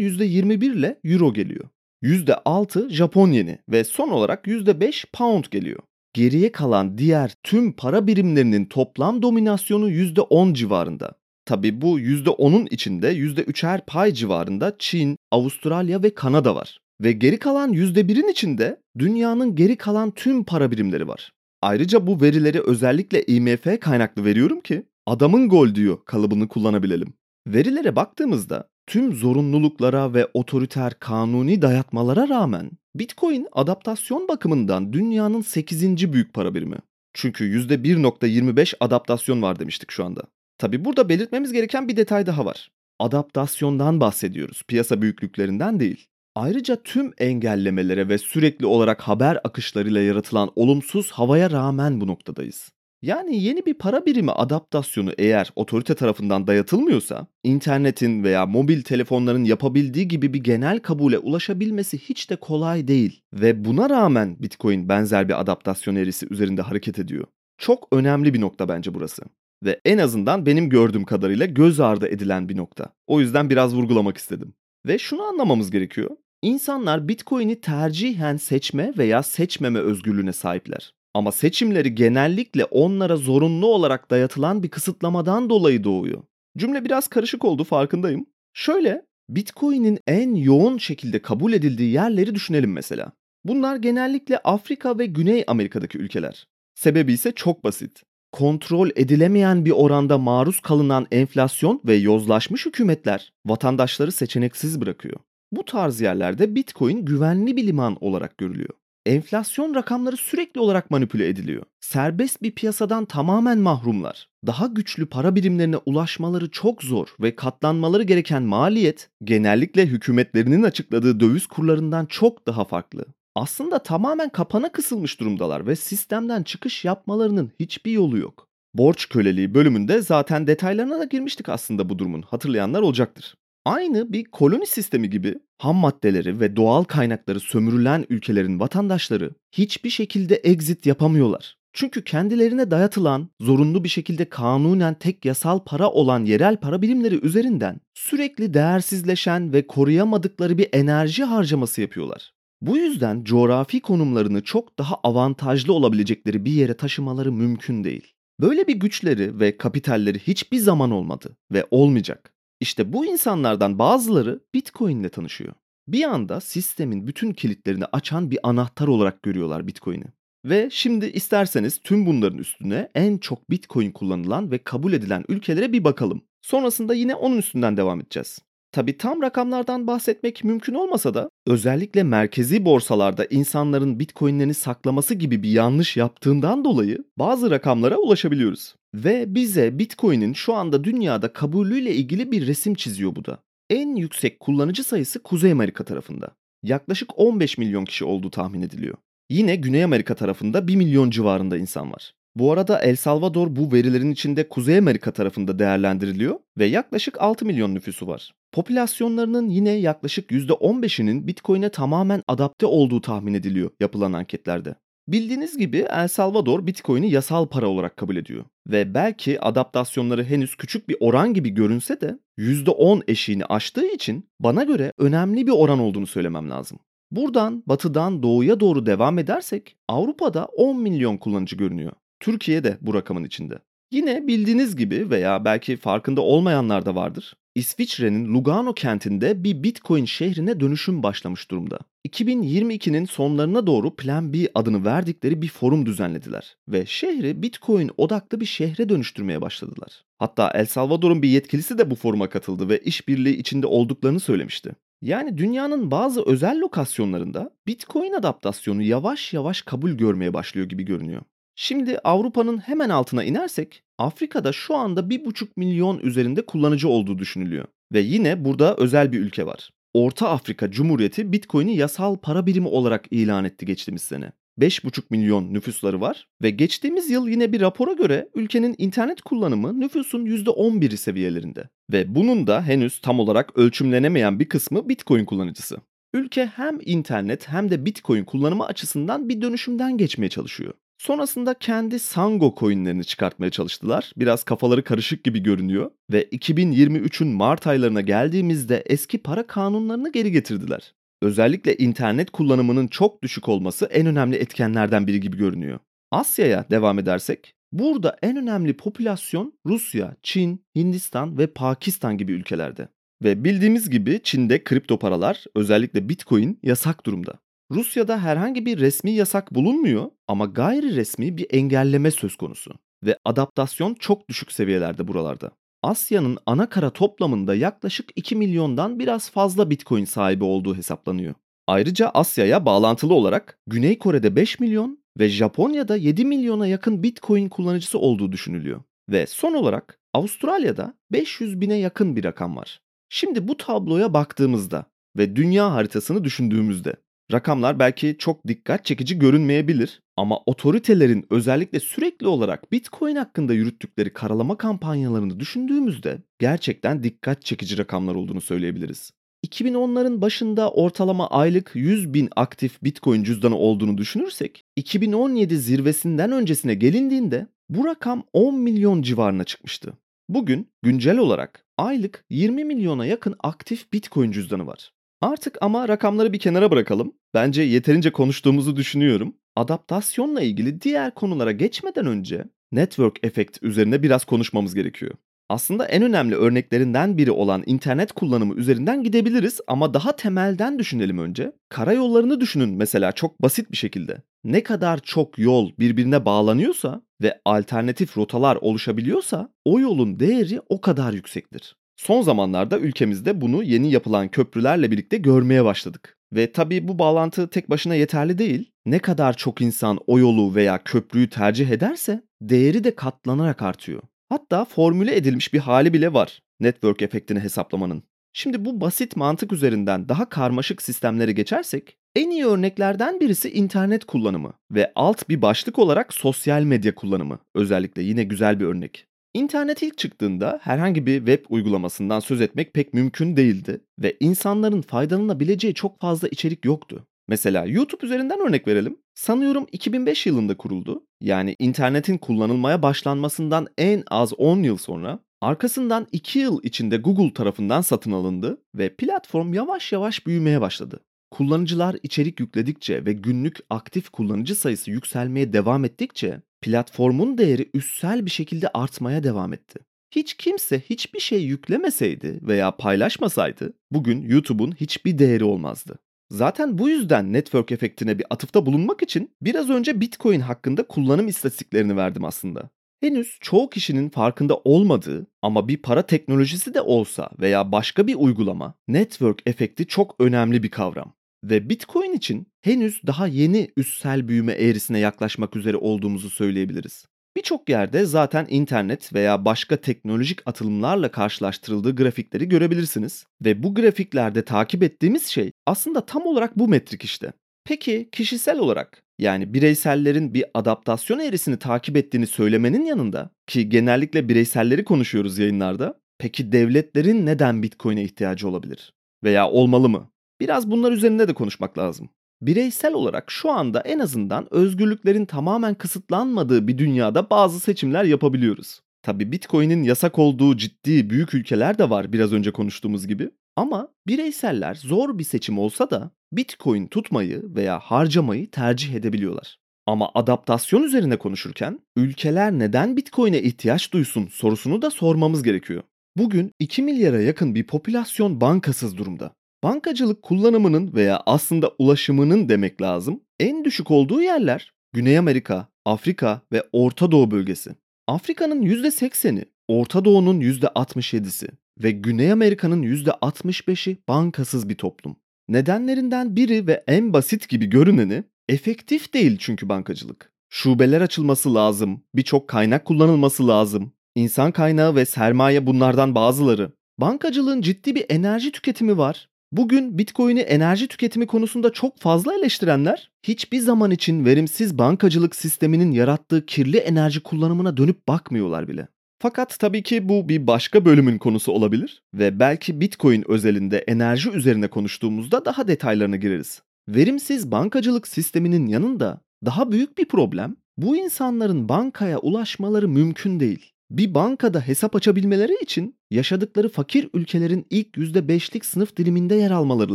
%21 0.00 0.76
ile 0.76 1.00
euro 1.04 1.32
geliyor. 1.32 1.64
%6 2.02 2.90
Japon 2.90 3.30
yeni 3.30 3.58
ve 3.68 3.84
son 3.84 4.08
olarak 4.08 4.46
%5 4.46 5.06
pound 5.12 5.44
geliyor. 5.50 5.80
Geriye 6.14 6.52
kalan 6.52 6.98
diğer 6.98 7.32
tüm 7.42 7.72
para 7.72 8.06
birimlerinin 8.06 8.64
toplam 8.64 9.22
dominasyonu 9.22 9.90
%10 9.90 10.54
civarında. 10.54 11.21
Tabi 11.44 11.80
bu 11.80 12.00
%10'un 12.00 12.68
içinde 12.70 13.12
%3'er 13.12 13.80
pay 13.86 14.12
civarında 14.12 14.76
Çin, 14.78 15.16
Avustralya 15.30 16.02
ve 16.02 16.14
Kanada 16.14 16.54
var. 16.54 16.78
Ve 17.00 17.12
geri 17.12 17.38
kalan 17.38 17.72
%1'in 17.72 18.28
içinde 18.28 18.80
dünyanın 18.98 19.54
geri 19.54 19.76
kalan 19.76 20.10
tüm 20.10 20.44
para 20.44 20.70
birimleri 20.70 21.08
var. 21.08 21.32
Ayrıca 21.62 22.06
bu 22.06 22.20
verileri 22.20 22.60
özellikle 22.60 23.22
IMF 23.22 23.80
kaynaklı 23.80 24.24
veriyorum 24.24 24.60
ki 24.60 24.86
adamın 25.06 25.48
gol 25.48 25.74
diyor 25.74 25.98
kalıbını 26.04 26.48
kullanabilelim. 26.48 27.14
Verilere 27.46 27.96
baktığımızda 27.96 28.68
tüm 28.86 29.12
zorunluluklara 29.12 30.14
ve 30.14 30.28
otoriter 30.34 30.94
kanuni 30.94 31.62
dayatmalara 31.62 32.28
rağmen 32.28 32.70
Bitcoin 32.94 33.46
adaptasyon 33.52 34.28
bakımından 34.28 34.92
dünyanın 34.92 35.40
8. 35.40 36.12
büyük 36.12 36.34
para 36.34 36.54
birimi. 36.54 36.76
Çünkü 37.14 37.44
%1.25 37.44 38.74
adaptasyon 38.80 39.42
var 39.42 39.58
demiştik 39.58 39.90
şu 39.90 40.04
anda. 40.04 40.22
Tabi 40.62 40.84
burada 40.84 41.08
belirtmemiz 41.08 41.52
gereken 41.52 41.88
bir 41.88 41.96
detay 41.96 42.26
daha 42.26 42.44
var. 42.44 42.70
Adaptasyondan 42.98 44.00
bahsediyoruz, 44.00 44.62
piyasa 44.68 45.02
büyüklüklerinden 45.02 45.80
değil. 45.80 46.06
Ayrıca 46.34 46.76
tüm 46.76 47.12
engellemelere 47.18 48.08
ve 48.08 48.18
sürekli 48.18 48.66
olarak 48.66 49.00
haber 49.02 49.40
akışlarıyla 49.44 50.00
yaratılan 50.00 50.50
olumsuz 50.56 51.10
havaya 51.10 51.50
rağmen 51.50 52.00
bu 52.00 52.06
noktadayız. 52.06 52.68
Yani 53.02 53.42
yeni 53.42 53.66
bir 53.66 53.74
para 53.74 54.06
birimi 54.06 54.30
adaptasyonu 54.30 55.12
eğer 55.18 55.52
otorite 55.56 55.94
tarafından 55.94 56.46
dayatılmıyorsa, 56.46 57.26
internetin 57.44 58.24
veya 58.24 58.46
mobil 58.46 58.82
telefonların 58.82 59.44
yapabildiği 59.44 60.08
gibi 60.08 60.34
bir 60.34 60.44
genel 60.44 60.78
kabule 60.78 61.18
ulaşabilmesi 61.18 61.98
hiç 61.98 62.30
de 62.30 62.36
kolay 62.36 62.88
değil. 62.88 63.20
Ve 63.32 63.64
buna 63.64 63.90
rağmen 63.90 64.36
Bitcoin 64.42 64.88
benzer 64.88 65.28
bir 65.28 65.40
adaptasyon 65.40 65.96
eğrisi 65.96 66.26
üzerinde 66.30 66.62
hareket 66.62 66.98
ediyor. 66.98 67.24
Çok 67.58 67.88
önemli 67.92 68.34
bir 68.34 68.40
nokta 68.40 68.68
bence 68.68 68.94
burası. 68.94 69.22
Ve 69.62 69.80
en 69.84 69.98
azından 69.98 70.46
benim 70.46 70.68
gördüğüm 70.68 71.04
kadarıyla 71.04 71.46
göz 71.46 71.80
ardı 71.80 72.08
edilen 72.08 72.48
bir 72.48 72.56
nokta. 72.56 72.88
O 73.06 73.20
yüzden 73.20 73.50
biraz 73.50 73.74
vurgulamak 73.74 74.16
istedim. 74.16 74.54
Ve 74.86 74.98
şunu 74.98 75.22
anlamamız 75.22 75.70
gerekiyor. 75.70 76.10
İnsanlar 76.42 77.08
Bitcoin'i 77.08 77.60
tercihen 77.60 78.36
seçme 78.36 78.92
veya 78.98 79.22
seçmeme 79.22 79.78
özgürlüğüne 79.78 80.32
sahipler. 80.32 80.94
Ama 81.14 81.32
seçimleri 81.32 81.94
genellikle 81.94 82.64
onlara 82.64 83.16
zorunlu 83.16 83.66
olarak 83.66 84.10
dayatılan 84.10 84.62
bir 84.62 84.68
kısıtlamadan 84.68 85.50
dolayı 85.50 85.84
doğuyor. 85.84 86.22
Cümle 86.58 86.84
biraz 86.84 87.08
karışık 87.08 87.44
oldu 87.44 87.64
farkındayım. 87.64 88.26
Şöyle, 88.52 89.06
Bitcoin'in 89.28 89.98
en 90.06 90.34
yoğun 90.34 90.78
şekilde 90.78 91.22
kabul 91.22 91.52
edildiği 91.52 91.92
yerleri 91.92 92.34
düşünelim 92.34 92.72
mesela. 92.72 93.12
Bunlar 93.44 93.76
genellikle 93.76 94.38
Afrika 94.38 94.98
ve 94.98 95.06
Güney 95.06 95.44
Amerika'daki 95.46 95.98
ülkeler. 95.98 96.46
Sebebi 96.74 97.12
ise 97.12 97.32
çok 97.32 97.64
basit. 97.64 98.02
Kontrol 98.32 98.90
edilemeyen 98.96 99.64
bir 99.64 99.70
oranda 99.70 100.18
maruz 100.18 100.60
kalınan 100.60 101.06
enflasyon 101.12 101.80
ve 101.84 101.94
yozlaşmış 101.94 102.66
hükümetler 102.66 103.32
vatandaşları 103.46 104.12
seçeneksiz 104.12 104.80
bırakıyor. 104.80 105.16
Bu 105.52 105.64
tarz 105.64 106.00
yerlerde 106.00 106.54
Bitcoin 106.54 107.04
güvenli 107.04 107.56
bir 107.56 107.66
liman 107.66 107.96
olarak 108.00 108.38
görülüyor. 108.38 108.68
Enflasyon 109.06 109.74
rakamları 109.74 110.16
sürekli 110.16 110.60
olarak 110.60 110.90
manipüle 110.90 111.28
ediliyor. 111.28 111.62
Serbest 111.80 112.42
bir 112.42 112.50
piyasadan 112.50 113.04
tamamen 113.04 113.58
mahrumlar. 113.58 114.28
Daha 114.46 114.66
güçlü 114.66 115.06
para 115.06 115.34
birimlerine 115.34 115.76
ulaşmaları 115.76 116.50
çok 116.50 116.82
zor 116.82 117.08
ve 117.20 117.36
katlanmaları 117.36 118.02
gereken 118.02 118.42
maliyet 118.42 119.10
genellikle 119.24 119.86
hükümetlerinin 119.86 120.62
açıkladığı 120.62 121.20
döviz 121.20 121.46
kurlarından 121.46 122.06
çok 122.06 122.46
daha 122.46 122.64
farklı. 122.64 123.04
Aslında 123.34 123.78
tamamen 123.78 124.28
kapana 124.28 124.72
kısılmış 124.72 125.20
durumdalar 125.20 125.66
ve 125.66 125.76
sistemden 125.76 126.42
çıkış 126.42 126.84
yapmalarının 126.84 127.52
hiçbir 127.60 127.92
yolu 127.92 128.18
yok. 128.18 128.48
Borç 128.74 129.08
köleliği 129.08 129.54
bölümünde 129.54 130.02
zaten 130.02 130.46
detaylarına 130.46 130.98
da 130.98 131.04
girmiştik 131.04 131.48
aslında 131.48 131.88
bu 131.88 131.98
durumun. 131.98 132.22
Hatırlayanlar 132.22 132.82
olacaktır. 132.82 133.34
Aynı 133.64 134.12
bir 134.12 134.24
koloni 134.24 134.66
sistemi 134.66 135.10
gibi 135.10 135.34
ham 135.58 135.76
maddeleri 135.76 136.40
ve 136.40 136.56
doğal 136.56 136.84
kaynakları 136.84 137.40
sömürülen 137.40 138.06
ülkelerin 138.08 138.60
vatandaşları 138.60 139.30
hiçbir 139.52 139.90
şekilde 139.90 140.34
exit 140.34 140.86
yapamıyorlar. 140.86 141.56
Çünkü 141.72 142.04
kendilerine 142.04 142.70
dayatılan, 142.70 143.28
zorunlu 143.40 143.84
bir 143.84 143.88
şekilde 143.88 144.28
kanunen 144.28 144.94
tek 144.94 145.24
yasal 145.24 145.58
para 145.58 145.90
olan 145.90 146.24
yerel 146.24 146.56
para 146.56 146.82
birimleri 146.82 147.26
üzerinden 147.26 147.80
sürekli 147.94 148.54
değersizleşen 148.54 149.52
ve 149.52 149.66
koruyamadıkları 149.66 150.58
bir 150.58 150.68
enerji 150.72 151.24
harcaması 151.24 151.80
yapıyorlar. 151.80 152.32
Bu 152.62 152.76
yüzden 152.76 153.24
coğrafi 153.24 153.80
konumlarını 153.80 154.42
çok 154.42 154.78
daha 154.78 154.94
avantajlı 154.94 155.72
olabilecekleri 155.72 156.44
bir 156.44 156.52
yere 156.52 156.74
taşımaları 156.74 157.32
mümkün 157.32 157.84
değil. 157.84 158.14
Böyle 158.40 158.66
bir 158.66 158.74
güçleri 158.74 159.40
ve 159.40 159.56
kapitalleri 159.56 160.18
hiçbir 160.18 160.58
zaman 160.58 160.90
olmadı 160.90 161.36
ve 161.52 161.66
olmayacak. 161.70 162.34
İşte 162.60 162.92
bu 162.92 163.06
insanlardan 163.06 163.78
bazıları 163.78 164.40
Bitcoin 164.54 165.00
ile 165.00 165.08
tanışıyor. 165.08 165.52
Bir 165.88 166.04
anda 166.04 166.40
sistemin 166.40 167.06
bütün 167.06 167.32
kilitlerini 167.32 167.84
açan 167.84 168.30
bir 168.30 168.38
anahtar 168.42 168.86
olarak 168.88 169.22
görüyorlar 169.22 169.66
Bitcoin'i. 169.66 170.06
Ve 170.44 170.68
şimdi 170.72 171.06
isterseniz 171.06 171.78
tüm 171.78 172.06
bunların 172.06 172.38
üstüne 172.38 172.88
en 172.94 173.18
çok 173.18 173.50
Bitcoin 173.50 173.90
kullanılan 173.90 174.50
ve 174.50 174.58
kabul 174.58 174.92
edilen 174.92 175.24
ülkelere 175.28 175.72
bir 175.72 175.84
bakalım. 175.84 176.22
Sonrasında 176.42 176.94
yine 176.94 177.14
onun 177.14 177.38
üstünden 177.38 177.76
devam 177.76 178.00
edeceğiz. 178.00 178.38
Tabi 178.72 178.98
tam 178.98 179.22
rakamlardan 179.22 179.86
bahsetmek 179.86 180.44
mümkün 180.44 180.74
olmasa 180.74 181.14
da 181.14 181.30
özellikle 181.46 182.02
merkezi 182.02 182.64
borsalarda 182.64 183.24
insanların 183.24 183.98
bitcoinlerini 183.98 184.54
saklaması 184.54 185.14
gibi 185.14 185.42
bir 185.42 185.50
yanlış 185.50 185.96
yaptığından 185.96 186.64
dolayı 186.64 187.04
bazı 187.18 187.50
rakamlara 187.50 187.96
ulaşabiliyoruz. 187.96 188.74
Ve 188.94 189.34
bize 189.34 189.78
bitcoin'in 189.78 190.32
şu 190.32 190.54
anda 190.54 190.84
dünyada 190.84 191.32
kabulüyle 191.32 191.94
ilgili 191.94 192.32
bir 192.32 192.46
resim 192.46 192.74
çiziyor 192.74 193.16
bu 193.16 193.24
da. 193.24 193.38
En 193.70 193.96
yüksek 193.96 194.40
kullanıcı 194.40 194.84
sayısı 194.84 195.22
Kuzey 195.22 195.52
Amerika 195.52 195.84
tarafında. 195.84 196.30
Yaklaşık 196.62 197.18
15 197.18 197.58
milyon 197.58 197.84
kişi 197.84 198.04
olduğu 198.04 198.30
tahmin 198.30 198.62
ediliyor. 198.62 198.94
Yine 199.30 199.56
Güney 199.56 199.84
Amerika 199.84 200.14
tarafında 200.14 200.68
1 200.68 200.76
milyon 200.76 201.10
civarında 201.10 201.56
insan 201.56 201.92
var. 201.92 202.14
Bu 202.36 202.52
arada 202.52 202.78
El 202.78 202.96
Salvador 202.96 203.56
bu 203.56 203.72
verilerin 203.72 204.10
içinde 204.10 204.48
Kuzey 204.48 204.78
Amerika 204.78 205.10
tarafında 205.10 205.58
değerlendiriliyor 205.58 206.38
ve 206.58 206.66
yaklaşık 206.66 207.20
6 207.20 207.46
milyon 207.46 207.74
nüfusu 207.74 208.06
var. 208.06 208.34
Popülasyonlarının 208.52 209.48
yine 209.48 209.70
yaklaşık 209.70 210.30
%15'inin 210.30 211.26
Bitcoin'e 211.26 211.68
tamamen 211.68 212.22
adapte 212.28 212.66
olduğu 212.66 213.00
tahmin 213.00 213.34
ediliyor 213.34 213.70
yapılan 213.80 214.12
anketlerde. 214.12 214.74
Bildiğiniz 215.08 215.58
gibi 215.58 215.86
El 215.90 216.08
Salvador 216.08 216.66
Bitcoin'i 216.66 217.10
yasal 217.10 217.46
para 217.46 217.68
olarak 217.68 217.96
kabul 217.96 218.16
ediyor. 218.16 218.44
Ve 218.68 218.94
belki 218.94 219.40
adaptasyonları 219.40 220.24
henüz 220.24 220.56
küçük 220.56 220.88
bir 220.88 220.96
oran 221.00 221.34
gibi 221.34 221.50
görünse 221.50 222.00
de 222.00 222.18
%10 222.38 223.02
eşiğini 223.08 223.44
aştığı 223.44 223.86
için 223.86 224.30
bana 224.40 224.64
göre 224.64 224.92
önemli 224.98 225.46
bir 225.46 225.52
oran 225.52 225.78
olduğunu 225.78 226.06
söylemem 226.06 226.50
lazım. 226.50 226.78
Buradan 227.10 227.62
batıdan 227.66 228.22
doğuya 228.22 228.60
doğru 228.60 228.86
devam 228.86 229.18
edersek 229.18 229.76
Avrupa'da 229.88 230.44
10 230.44 230.80
milyon 230.80 231.16
kullanıcı 231.16 231.56
görünüyor. 231.56 231.92
Türkiye 232.22 232.64
de 232.64 232.78
bu 232.80 232.94
rakamın 232.94 233.24
içinde. 233.24 233.58
Yine 233.90 234.26
bildiğiniz 234.26 234.76
gibi 234.76 235.10
veya 235.10 235.44
belki 235.44 235.76
farkında 235.76 236.20
olmayanlar 236.20 236.86
da 236.86 236.94
vardır. 236.94 237.34
İsviçre'nin 237.54 238.34
Lugano 238.34 238.74
kentinde 238.74 239.44
bir 239.44 239.62
Bitcoin 239.62 240.04
şehrine 240.04 240.60
dönüşüm 240.60 241.02
başlamış 241.02 241.50
durumda. 241.50 241.78
2022'nin 242.08 243.04
sonlarına 243.04 243.66
doğru 243.66 243.96
Plan 243.96 244.32
B 244.32 244.38
adını 244.54 244.84
verdikleri 244.84 245.42
bir 245.42 245.48
forum 245.48 245.86
düzenlediler 245.86 246.56
ve 246.68 246.86
şehri 246.86 247.42
Bitcoin 247.42 247.90
odaklı 247.96 248.40
bir 248.40 248.46
şehre 248.46 248.88
dönüştürmeye 248.88 249.40
başladılar. 249.40 250.04
Hatta 250.18 250.50
El 250.54 250.66
Salvador'un 250.66 251.22
bir 251.22 251.28
yetkilisi 251.28 251.78
de 251.78 251.90
bu 251.90 251.94
foruma 251.94 252.28
katıldı 252.28 252.68
ve 252.68 252.78
işbirliği 252.78 253.36
içinde 253.36 253.66
olduklarını 253.66 254.20
söylemişti. 254.20 254.72
Yani 255.02 255.38
dünyanın 255.38 255.90
bazı 255.90 256.22
özel 256.26 256.60
lokasyonlarında 256.60 257.50
Bitcoin 257.66 258.12
adaptasyonu 258.12 258.82
yavaş 258.82 259.32
yavaş 259.32 259.62
kabul 259.62 259.90
görmeye 259.90 260.34
başlıyor 260.34 260.68
gibi 260.68 260.82
görünüyor. 260.82 261.22
Şimdi 261.56 261.98
Avrupa'nın 261.98 262.58
hemen 262.58 262.88
altına 262.88 263.24
inersek 263.24 263.82
Afrika'da 263.98 264.52
şu 264.52 264.74
anda 264.74 265.00
1,5 265.00 265.48
milyon 265.56 265.98
üzerinde 265.98 266.46
kullanıcı 266.46 266.88
olduğu 266.88 267.18
düşünülüyor. 267.18 267.64
Ve 267.92 268.00
yine 268.00 268.44
burada 268.44 268.76
özel 268.76 269.12
bir 269.12 269.20
ülke 269.20 269.46
var. 269.46 269.70
Orta 269.94 270.28
Afrika 270.28 270.70
Cumhuriyeti 270.70 271.32
Bitcoin'i 271.32 271.76
yasal 271.76 272.16
para 272.16 272.46
birimi 272.46 272.68
olarak 272.68 273.04
ilan 273.10 273.44
etti 273.44 273.66
geçtiğimiz 273.66 274.02
sene. 274.02 274.32
5,5 274.60 275.02
milyon 275.10 275.54
nüfusları 275.54 276.00
var 276.00 276.28
ve 276.42 276.50
geçtiğimiz 276.50 277.10
yıl 277.10 277.28
yine 277.28 277.52
bir 277.52 277.60
rapora 277.60 277.92
göre 277.92 278.28
ülkenin 278.34 278.74
internet 278.78 279.22
kullanımı 279.22 279.80
nüfusun 279.80 280.26
%11'i 280.26 280.96
seviyelerinde. 280.96 281.68
Ve 281.92 282.14
bunun 282.14 282.46
da 282.46 282.62
henüz 282.62 283.00
tam 283.00 283.20
olarak 283.20 283.58
ölçümlenemeyen 283.58 284.40
bir 284.40 284.48
kısmı 284.48 284.88
Bitcoin 284.88 285.24
kullanıcısı. 285.24 285.76
Ülke 286.14 286.46
hem 286.46 286.78
internet 286.84 287.48
hem 287.48 287.70
de 287.70 287.84
Bitcoin 287.84 288.24
kullanımı 288.24 288.66
açısından 288.66 289.28
bir 289.28 289.40
dönüşümden 289.42 289.98
geçmeye 289.98 290.28
çalışıyor. 290.28 290.74
Sonrasında 291.02 291.54
kendi 291.54 291.98
Sango 291.98 292.54
coinlerini 292.58 293.04
çıkartmaya 293.04 293.50
çalıştılar. 293.50 294.12
Biraz 294.16 294.44
kafaları 294.44 294.84
karışık 294.84 295.24
gibi 295.24 295.42
görünüyor 295.42 295.90
ve 296.12 296.24
2023'ün 296.24 297.28
Mart 297.28 297.66
aylarına 297.66 298.00
geldiğimizde 298.00 298.82
eski 298.86 299.18
para 299.18 299.46
kanunlarını 299.46 300.12
geri 300.12 300.32
getirdiler. 300.32 300.94
Özellikle 301.22 301.76
internet 301.76 302.30
kullanımının 302.30 302.86
çok 302.86 303.22
düşük 303.22 303.48
olması 303.48 303.86
en 303.86 304.06
önemli 304.06 304.36
etkenlerden 304.36 305.06
biri 305.06 305.20
gibi 305.20 305.36
görünüyor. 305.36 305.78
Asya'ya 306.10 306.66
devam 306.70 306.98
edersek, 306.98 307.54
burada 307.72 308.16
en 308.22 308.36
önemli 308.36 308.76
popülasyon 308.76 309.52
Rusya, 309.66 310.16
Çin, 310.22 310.64
Hindistan 310.76 311.38
ve 311.38 311.46
Pakistan 311.46 312.18
gibi 312.18 312.32
ülkelerde. 312.32 312.88
Ve 313.22 313.44
bildiğimiz 313.44 313.90
gibi 313.90 314.20
Çin'de 314.24 314.64
kripto 314.64 314.98
paralar, 314.98 315.44
özellikle 315.54 316.08
Bitcoin 316.08 316.58
yasak 316.62 317.06
durumda. 317.06 317.38
Rusya'da 317.72 318.22
herhangi 318.22 318.66
bir 318.66 318.80
resmi 318.80 319.10
yasak 319.10 319.54
bulunmuyor 319.54 320.10
ama 320.28 320.46
gayri 320.46 320.96
resmi 320.96 321.36
bir 321.36 321.46
engelleme 321.50 322.10
söz 322.10 322.36
konusu 322.36 322.74
ve 323.04 323.18
adaptasyon 323.24 323.94
çok 323.94 324.28
düşük 324.28 324.52
seviyelerde 324.52 325.08
buralarda. 325.08 325.50
Asya'nın 325.82 326.38
ana 326.46 326.68
kara 326.68 326.90
toplamında 326.90 327.54
yaklaşık 327.54 328.10
2 328.16 328.36
milyondan 328.36 328.98
biraz 328.98 329.30
fazla 329.30 329.70
Bitcoin 329.70 330.04
sahibi 330.04 330.44
olduğu 330.44 330.76
hesaplanıyor. 330.76 331.34
Ayrıca 331.66 332.08
Asya'ya 332.08 332.66
bağlantılı 332.66 333.14
olarak 333.14 333.58
Güney 333.66 333.98
Kore'de 333.98 334.36
5 334.36 334.60
milyon 334.60 334.98
ve 335.18 335.28
Japonya'da 335.28 335.96
7 335.96 336.24
milyona 336.24 336.66
yakın 336.66 337.02
Bitcoin 337.02 337.48
kullanıcısı 337.48 337.98
olduğu 337.98 338.32
düşünülüyor. 338.32 338.82
Ve 339.10 339.26
son 339.26 339.54
olarak 339.54 339.98
Avustralya'da 340.12 340.94
500 341.12 341.60
bine 341.60 341.74
yakın 341.74 342.16
bir 342.16 342.24
rakam 342.24 342.56
var. 342.56 342.80
Şimdi 343.08 343.48
bu 343.48 343.56
tabloya 343.56 344.14
baktığımızda 344.14 344.86
ve 345.16 345.36
dünya 345.36 345.72
haritasını 345.72 346.24
düşündüğümüzde 346.24 346.94
Rakamlar 347.32 347.78
belki 347.78 348.16
çok 348.18 348.46
dikkat 348.46 348.84
çekici 348.84 349.18
görünmeyebilir 349.18 350.02
ama 350.16 350.38
otoritelerin 350.46 351.26
özellikle 351.30 351.80
sürekli 351.80 352.26
olarak 352.26 352.72
Bitcoin 352.72 353.16
hakkında 353.16 353.54
yürüttükleri 353.54 354.12
karalama 354.12 354.56
kampanyalarını 354.58 355.40
düşündüğümüzde 355.40 356.18
gerçekten 356.38 357.02
dikkat 357.02 357.42
çekici 357.42 357.78
rakamlar 357.78 358.14
olduğunu 358.14 358.40
söyleyebiliriz. 358.40 359.10
2010'ların 359.46 360.20
başında 360.20 360.70
ortalama 360.70 361.30
aylık 361.30 361.70
100 361.74 362.14
bin 362.14 362.28
aktif 362.36 362.82
Bitcoin 362.82 363.24
cüzdanı 363.24 363.56
olduğunu 363.56 363.98
düşünürsek, 363.98 364.64
2017 364.76 365.58
zirvesinden 365.58 366.32
öncesine 366.32 366.74
gelindiğinde 366.74 367.46
bu 367.68 367.84
rakam 367.84 368.24
10 368.32 368.54
milyon 368.58 369.02
civarına 369.02 369.44
çıkmıştı. 369.44 369.92
Bugün 370.28 370.68
güncel 370.82 371.18
olarak 371.18 371.66
aylık 371.78 372.24
20 372.30 372.64
milyona 372.64 373.06
yakın 373.06 373.34
aktif 373.40 373.92
Bitcoin 373.92 374.32
cüzdanı 374.32 374.66
var. 374.66 374.92
Artık 375.22 375.58
ama 375.60 375.88
rakamları 375.88 376.32
bir 376.32 376.38
kenara 376.38 376.70
bırakalım. 376.70 377.12
Bence 377.34 377.62
yeterince 377.62 378.12
konuştuğumuzu 378.12 378.76
düşünüyorum. 378.76 379.36
Adaptasyonla 379.56 380.42
ilgili 380.42 380.80
diğer 380.80 381.14
konulara 381.14 381.52
geçmeden 381.52 382.06
önce 382.06 382.44
network 382.72 383.24
effect 383.26 383.62
üzerine 383.62 384.02
biraz 384.02 384.24
konuşmamız 384.24 384.74
gerekiyor. 384.74 385.12
Aslında 385.48 385.86
en 385.86 386.02
önemli 386.02 386.34
örneklerinden 386.34 387.18
biri 387.18 387.30
olan 387.30 387.62
internet 387.66 388.12
kullanımı 388.12 388.54
üzerinden 388.54 389.02
gidebiliriz 389.02 389.60
ama 389.66 389.94
daha 389.94 390.16
temelden 390.16 390.78
düşünelim 390.78 391.18
önce. 391.18 391.52
Karayollarını 391.68 392.40
düşünün 392.40 392.76
mesela 392.76 393.12
çok 393.12 393.42
basit 393.42 393.72
bir 393.72 393.76
şekilde. 393.76 394.22
Ne 394.44 394.62
kadar 394.62 394.98
çok 394.98 395.38
yol 395.38 395.70
birbirine 395.78 396.24
bağlanıyorsa 396.24 397.02
ve 397.22 397.40
alternatif 397.44 398.16
rotalar 398.18 398.56
oluşabiliyorsa 398.56 399.54
o 399.64 399.80
yolun 399.80 400.20
değeri 400.20 400.60
o 400.68 400.80
kadar 400.80 401.12
yüksektir. 401.12 401.76
Son 401.96 402.22
zamanlarda 402.22 402.78
ülkemizde 402.78 403.40
bunu 403.40 403.62
yeni 403.62 403.90
yapılan 403.90 404.28
köprülerle 404.28 404.90
birlikte 404.90 405.16
görmeye 405.16 405.64
başladık. 405.64 406.16
Ve 406.32 406.52
tabii 406.52 406.88
bu 406.88 406.98
bağlantı 406.98 407.48
tek 407.48 407.70
başına 407.70 407.94
yeterli 407.94 408.38
değil. 408.38 408.70
Ne 408.86 408.98
kadar 408.98 409.36
çok 409.36 409.60
insan 409.60 409.98
o 410.06 410.18
yolu 410.18 410.54
veya 410.54 410.82
köprüyü 410.84 411.28
tercih 411.30 411.70
ederse 411.70 412.22
değeri 412.40 412.84
de 412.84 412.94
katlanarak 412.94 413.62
artıyor. 413.62 414.02
Hatta 414.28 414.64
formüle 414.64 415.16
edilmiş 415.16 415.54
bir 415.54 415.58
hali 415.58 415.92
bile 415.92 416.12
var 416.12 416.42
network 416.62 417.02
efektini 417.02 417.40
hesaplamanın. 417.40 418.02
Şimdi 418.32 418.64
bu 418.64 418.80
basit 418.80 419.16
mantık 419.16 419.52
üzerinden 419.52 420.08
daha 420.08 420.28
karmaşık 420.28 420.82
sistemlere 420.82 421.32
geçersek 421.32 421.96
en 422.16 422.30
iyi 422.30 422.46
örneklerden 422.46 423.20
birisi 423.20 423.50
internet 423.50 424.04
kullanımı 424.04 424.52
ve 424.70 424.92
alt 424.94 425.28
bir 425.28 425.42
başlık 425.42 425.78
olarak 425.78 426.14
sosyal 426.14 426.62
medya 426.62 426.94
kullanımı. 426.94 427.38
Özellikle 427.54 428.02
yine 428.02 428.24
güzel 428.24 428.60
bir 428.60 428.64
örnek. 428.64 429.06
İnternet 429.34 429.82
ilk 429.82 429.98
çıktığında 429.98 430.60
herhangi 430.62 431.06
bir 431.06 431.16
web 431.16 431.44
uygulamasından 431.48 432.20
söz 432.20 432.40
etmek 432.40 432.74
pek 432.74 432.94
mümkün 432.94 433.36
değildi 433.36 433.80
ve 433.98 434.16
insanların 434.20 434.82
faydalanabileceği 434.82 435.74
çok 435.74 436.00
fazla 436.00 436.28
içerik 436.28 436.64
yoktu. 436.64 437.06
Mesela 437.28 437.66
YouTube 437.66 438.06
üzerinden 438.06 438.40
örnek 438.40 438.68
verelim. 438.68 438.98
Sanıyorum 439.14 439.66
2005 439.72 440.26
yılında 440.26 440.56
kuruldu. 440.56 441.06
Yani 441.20 441.56
internetin 441.58 442.18
kullanılmaya 442.18 442.82
başlanmasından 442.82 443.66
en 443.78 444.02
az 444.06 444.32
10 444.32 444.62
yıl 444.62 444.76
sonra 444.76 445.18
arkasından 445.40 446.06
2 446.12 446.38
yıl 446.38 446.60
içinde 446.62 446.96
Google 446.96 447.34
tarafından 447.34 447.80
satın 447.80 448.12
alındı 448.12 448.62
ve 448.74 448.94
platform 448.94 449.54
yavaş 449.54 449.92
yavaş 449.92 450.26
büyümeye 450.26 450.60
başladı. 450.60 451.00
Kullanıcılar 451.30 451.96
içerik 452.02 452.40
yükledikçe 452.40 453.06
ve 453.06 453.12
günlük 453.12 453.58
aktif 453.70 454.10
kullanıcı 454.10 454.54
sayısı 454.54 454.90
yükselmeye 454.90 455.52
devam 455.52 455.84
ettikçe 455.84 456.42
platformun 456.62 457.38
değeri 457.38 457.70
üssel 457.74 458.26
bir 458.26 458.30
şekilde 458.30 458.68
artmaya 458.68 459.22
devam 459.22 459.52
etti. 459.52 459.78
Hiç 460.10 460.34
kimse 460.34 460.80
hiçbir 460.80 461.20
şey 461.20 461.42
yüklemeseydi 461.42 462.38
veya 462.42 462.76
paylaşmasaydı 462.76 463.72
bugün 463.90 464.22
YouTube'un 464.22 464.72
hiçbir 464.72 465.18
değeri 465.18 465.44
olmazdı. 465.44 465.98
Zaten 466.30 466.78
bu 466.78 466.88
yüzden 466.88 467.32
network 467.32 467.72
efektine 467.72 468.18
bir 468.18 468.26
atıfta 468.30 468.66
bulunmak 468.66 469.02
için 469.02 469.30
biraz 469.42 469.70
önce 469.70 470.00
Bitcoin 470.00 470.40
hakkında 470.40 470.82
kullanım 470.82 471.28
istatistiklerini 471.28 471.96
verdim 471.96 472.24
aslında. 472.24 472.70
Henüz 473.00 473.38
çoğu 473.40 473.70
kişinin 473.70 474.08
farkında 474.08 474.56
olmadığı 474.56 475.26
ama 475.42 475.68
bir 475.68 475.76
para 475.76 476.02
teknolojisi 476.02 476.74
de 476.74 476.80
olsa 476.80 477.30
veya 477.40 477.72
başka 477.72 478.06
bir 478.06 478.14
uygulama 478.14 478.74
network 478.88 479.42
efekti 479.46 479.86
çok 479.86 480.16
önemli 480.18 480.62
bir 480.62 480.70
kavram. 480.70 481.14
Ve 481.44 481.68
Bitcoin 481.68 482.12
için 482.12 482.46
henüz 482.62 483.00
daha 483.06 483.26
yeni 483.26 483.70
üssel 483.76 484.28
büyüme 484.28 484.52
eğrisine 484.52 484.98
yaklaşmak 484.98 485.56
üzere 485.56 485.76
olduğumuzu 485.76 486.30
söyleyebiliriz. 486.30 487.06
Birçok 487.36 487.68
yerde 487.68 488.04
zaten 488.04 488.46
internet 488.50 489.14
veya 489.14 489.44
başka 489.44 489.76
teknolojik 489.76 490.38
atılımlarla 490.46 491.10
karşılaştırıldığı 491.10 491.96
grafikleri 491.96 492.48
görebilirsiniz 492.48 493.26
ve 493.44 493.62
bu 493.62 493.74
grafiklerde 493.74 494.44
takip 494.44 494.82
ettiğimiz 494.82 495.26
şey 495.26 495.52
aslında 495.66 496.06
tam 496.06 496.26
olarak 496.26 496.58
bu 496.58 496.68
metrik 496.68 497.04
işte. 497.04 497.32
Peki 497.64 498.08
kişisel 498.12 498.58
olarak 498.58 499.02
yani 499.18 499.54
bireysellerin 499.54 500.34
bir 500.34 500.44
adaptasyon 500.54 501.18
eğrisini 501.18 501.58
takip 501.58 501.96
ettiğini 501.96 502.26
söylemenin 502.26 502.84
yanında 502.84 503.30
ki 503.46 503.68
genellikle 503.68 504.28
bireyselleri 504.28 504.84
konuşuyoruz 504.84 505.38
yayınlarda. 505.38 505.94
Peki 506.18 506.52
devletlerin 506.52 507.26
neden 507.26 507.62
Bitcoin'e 507.62 508.02
ihtiyacı 508.02 508.48
olabilir? 508.48 508.92
Veya 509.24 509.50
olmalı 509.50 509.88
mı? 509.88 510.11
Biraz 510.42 510.70
bunlar 510.70 510.92
üzerinde 510.92 511.28
de 511.28 511.34
konuşmak 511.34 511.78
lazım. 511.78 512.08
Bireysel 512.40 512.94
olarak 512.94 513.30
şu 513.30 513.50
anda 513.50 513.80
en 513.80 513.98
azından 513.98 514.54
özgürlüklerin 514.54 515.24
tamamen 515.24 515.74
kısıtlanmadığı 515.74 516.68
bir 516.68 516.78
dünyada 516.78 517.30
bazı 517.30 517.60
seçimler 517.60 518.04
yapabiliyoruz. 518.04 518.80
Tabi 519.02 519.32
Bitcoin'in 519.32 519.82
yasak 519.82 520.18
olduğu 520.18 520.56
ciddi 520.56 521.10
büyük 521.10 521.34
ülkeler 521.34 521.78
de 521.78 521.90
var 521.90 522.12
biraz 522.12 522.32
önce 522.32 522.50
konuştuğumuz 522.52 523.06
gibi. 523.06 523.30
Ama 523.56 523.88
bireyseller 524.06 524.74
zor 524.74 525.18
bir 525.18 525.24
seçim 525.24 525.58
olsa 525.58 525.90
da 525.90 526.10
Bitcoin 526.32 526.86
tutmayı 526.86 527.42
veya 527.44 527.78
harcamayı 527.78 528.50
tercih 528.50 528.94
edebiliyorlar. 528.94 529.58
Ama 529.86 530.10
adaptasyon 530.14 530.82
üzerine 530.82 531.16
konuşurken 531.18 531.78
ülkeler 531.96 532.52
neden 532.52 532.96
Bitcoin'e 532.96 533.42
ihtiyaç 533.42 533.92
duysun 533.92 534.26
sorusunu 534.26 534.82
da 534.82 534.90
sormamız 534.90 535.42
gerekiyor. 535.42 535.82
Bugün 536.16 536.52
2 536.58 536.82
milyara 536.82 537.20
yakın 537.20 537.54
bir 537.54 537.66
popülasyon 537.66 538.40
bankasız 538.40 538.98
durumda. 538.98 539.32
Bankacılık 539.62 540.22
kullanımının 540.22 540.94
veya 540.94 541.22
aslında 541.26 541.72
ulaşımının 541.78 542.48
demek 542.48 542.82
lazım 542.82 543.20
en 543.40 543.64
düşük 543.64 543.90
olduğu 543.90 544.22
yerler 544.22 544.72
Güney 544.92 545.18
Amerika, 545.18 545.68
Afrika 545.84 546.40
ve 546.52 546.64
Orta 546.72 547.10
Doğu 547.10 547.30
bölgesi. 547.30 547.70
Afrika'nın 548.08 548.62
%80'i, 548.62 549.44
Orta 549.68 550.04
Doğu'nun 550.04 550.40
%67'si 550.40 551.48
ve 551.82 551.90
Güney 551.90 552.32
Amerika'nın 552.32 552.82
%65'i 552.82 553.96
bankasız 554.08 554.68
bir 554.68 554.74
toplum. 554.74 555.16
Nedenlerinden 555.48 556.36
biri 556.36 556.66
ve 556.66 556.84
en 556.86 557.12
basit 557.12 557.48
gibi 557.48 557.66
görüneni 557.66 558.24
efektif 558.48 559.14
değil 559.14 559.36
çünkü 559.40 559.68
bankacılık. 559.68 560.32
Şubeler 560.50 561.00
açılması 561.00 561.54
lazım, 561.54 562.04
birçok 562.14 562.48
kaynak 562.48 562.84
kullanılması 562.84 563.48
lazım. 563.48 563.92
İnsan 564.14 564.52
kaynağı 564.52 564.94
ve 564.94 565.04
sermaye 565.04 565.66
bunlardan 565.66 566.14
bazıları. 566.14 566.72
Bankacılığın 566.98 567.60
ciddi 567.60 567.94
bir 567.94 568.06
enerji 568.08 568.52
tüketimi 568.52 568.98
var 568.98 569.28
Bugün 569.52 569.98
Bitcoin'i 569.98 570.40
enerji 570.40 570.88
tüketimi 570.88 571.26
konusunda 571.26 571.72
çok 571.72 571.98
fazla 571.98 572.34
eleştirenler, 572.34 573.10
hiçbir 573.22 573.58
zaman 573.58 573.90
için 573.90 574.24
verimsiz 574.24 574.78
bankacılık 574.78 575.36
sisteminin 575.36 575.90
yarattığı 575.90 576.46
kirli 576.46 576.76
enerji 576.76 577.20
kullanımına 577.20 577.76
dönüp 577.76 578.08
bakmıyorlar 578.08 578.68
bile. 578.68 578.88
Fakat 579.18 579.58
tabii 579.58 579.82
ki 579.82 580.08
bu 580.08 580.28
bir 580.28 580.46
başka 580.46 580.84
bölümün 580.84 581.18
konusu 581.18 581.52
olabilir 581.52 582.02
ve 582.14 582.38
belki 582.38 582.80
Bitcoin 582.80 583.24
özelinde 583.28 583.78
enerji 583.78 584.30
üzerine 584.30 584.68
konuştuğumuzda 584.68 585.44
daha 585.44 585.68
detaylarına 585.68 586.16
gireriz. 586.16 586.62
Verimsiz 586.88 587.50
bankacılık 587.50 588.08
sisteminin 588.08 588.66
yanında 588.66 589.20
daha 589.44 589.72
büyük 589.72 589.98
bir 589.98 590.08
problem, 590.08 590.56
bu 590.76 590.96
insanların 590.96 591.68
bankaya 591.68 592.18
ulaşmaları 592.18 592.88
mümkün 592.88 593.40
değil. 593.40 593.72
Bir 593.92 594.14
bankada 594.14 594.60
hesap 594.60 594.96
açabilmeleri 594.96 595.56
için 595.62 595.96
yaşadıkları 596.10 596.68
fakir 596.68 597.08
ülkelerin 597.14 597.66
ilk 597.70 597.96
%5'lik 597.96 598.64
sınıf 598.64 598.96
diliminde 598.96 599.34
yer 599.34 599.50
almaları 599.50 599.94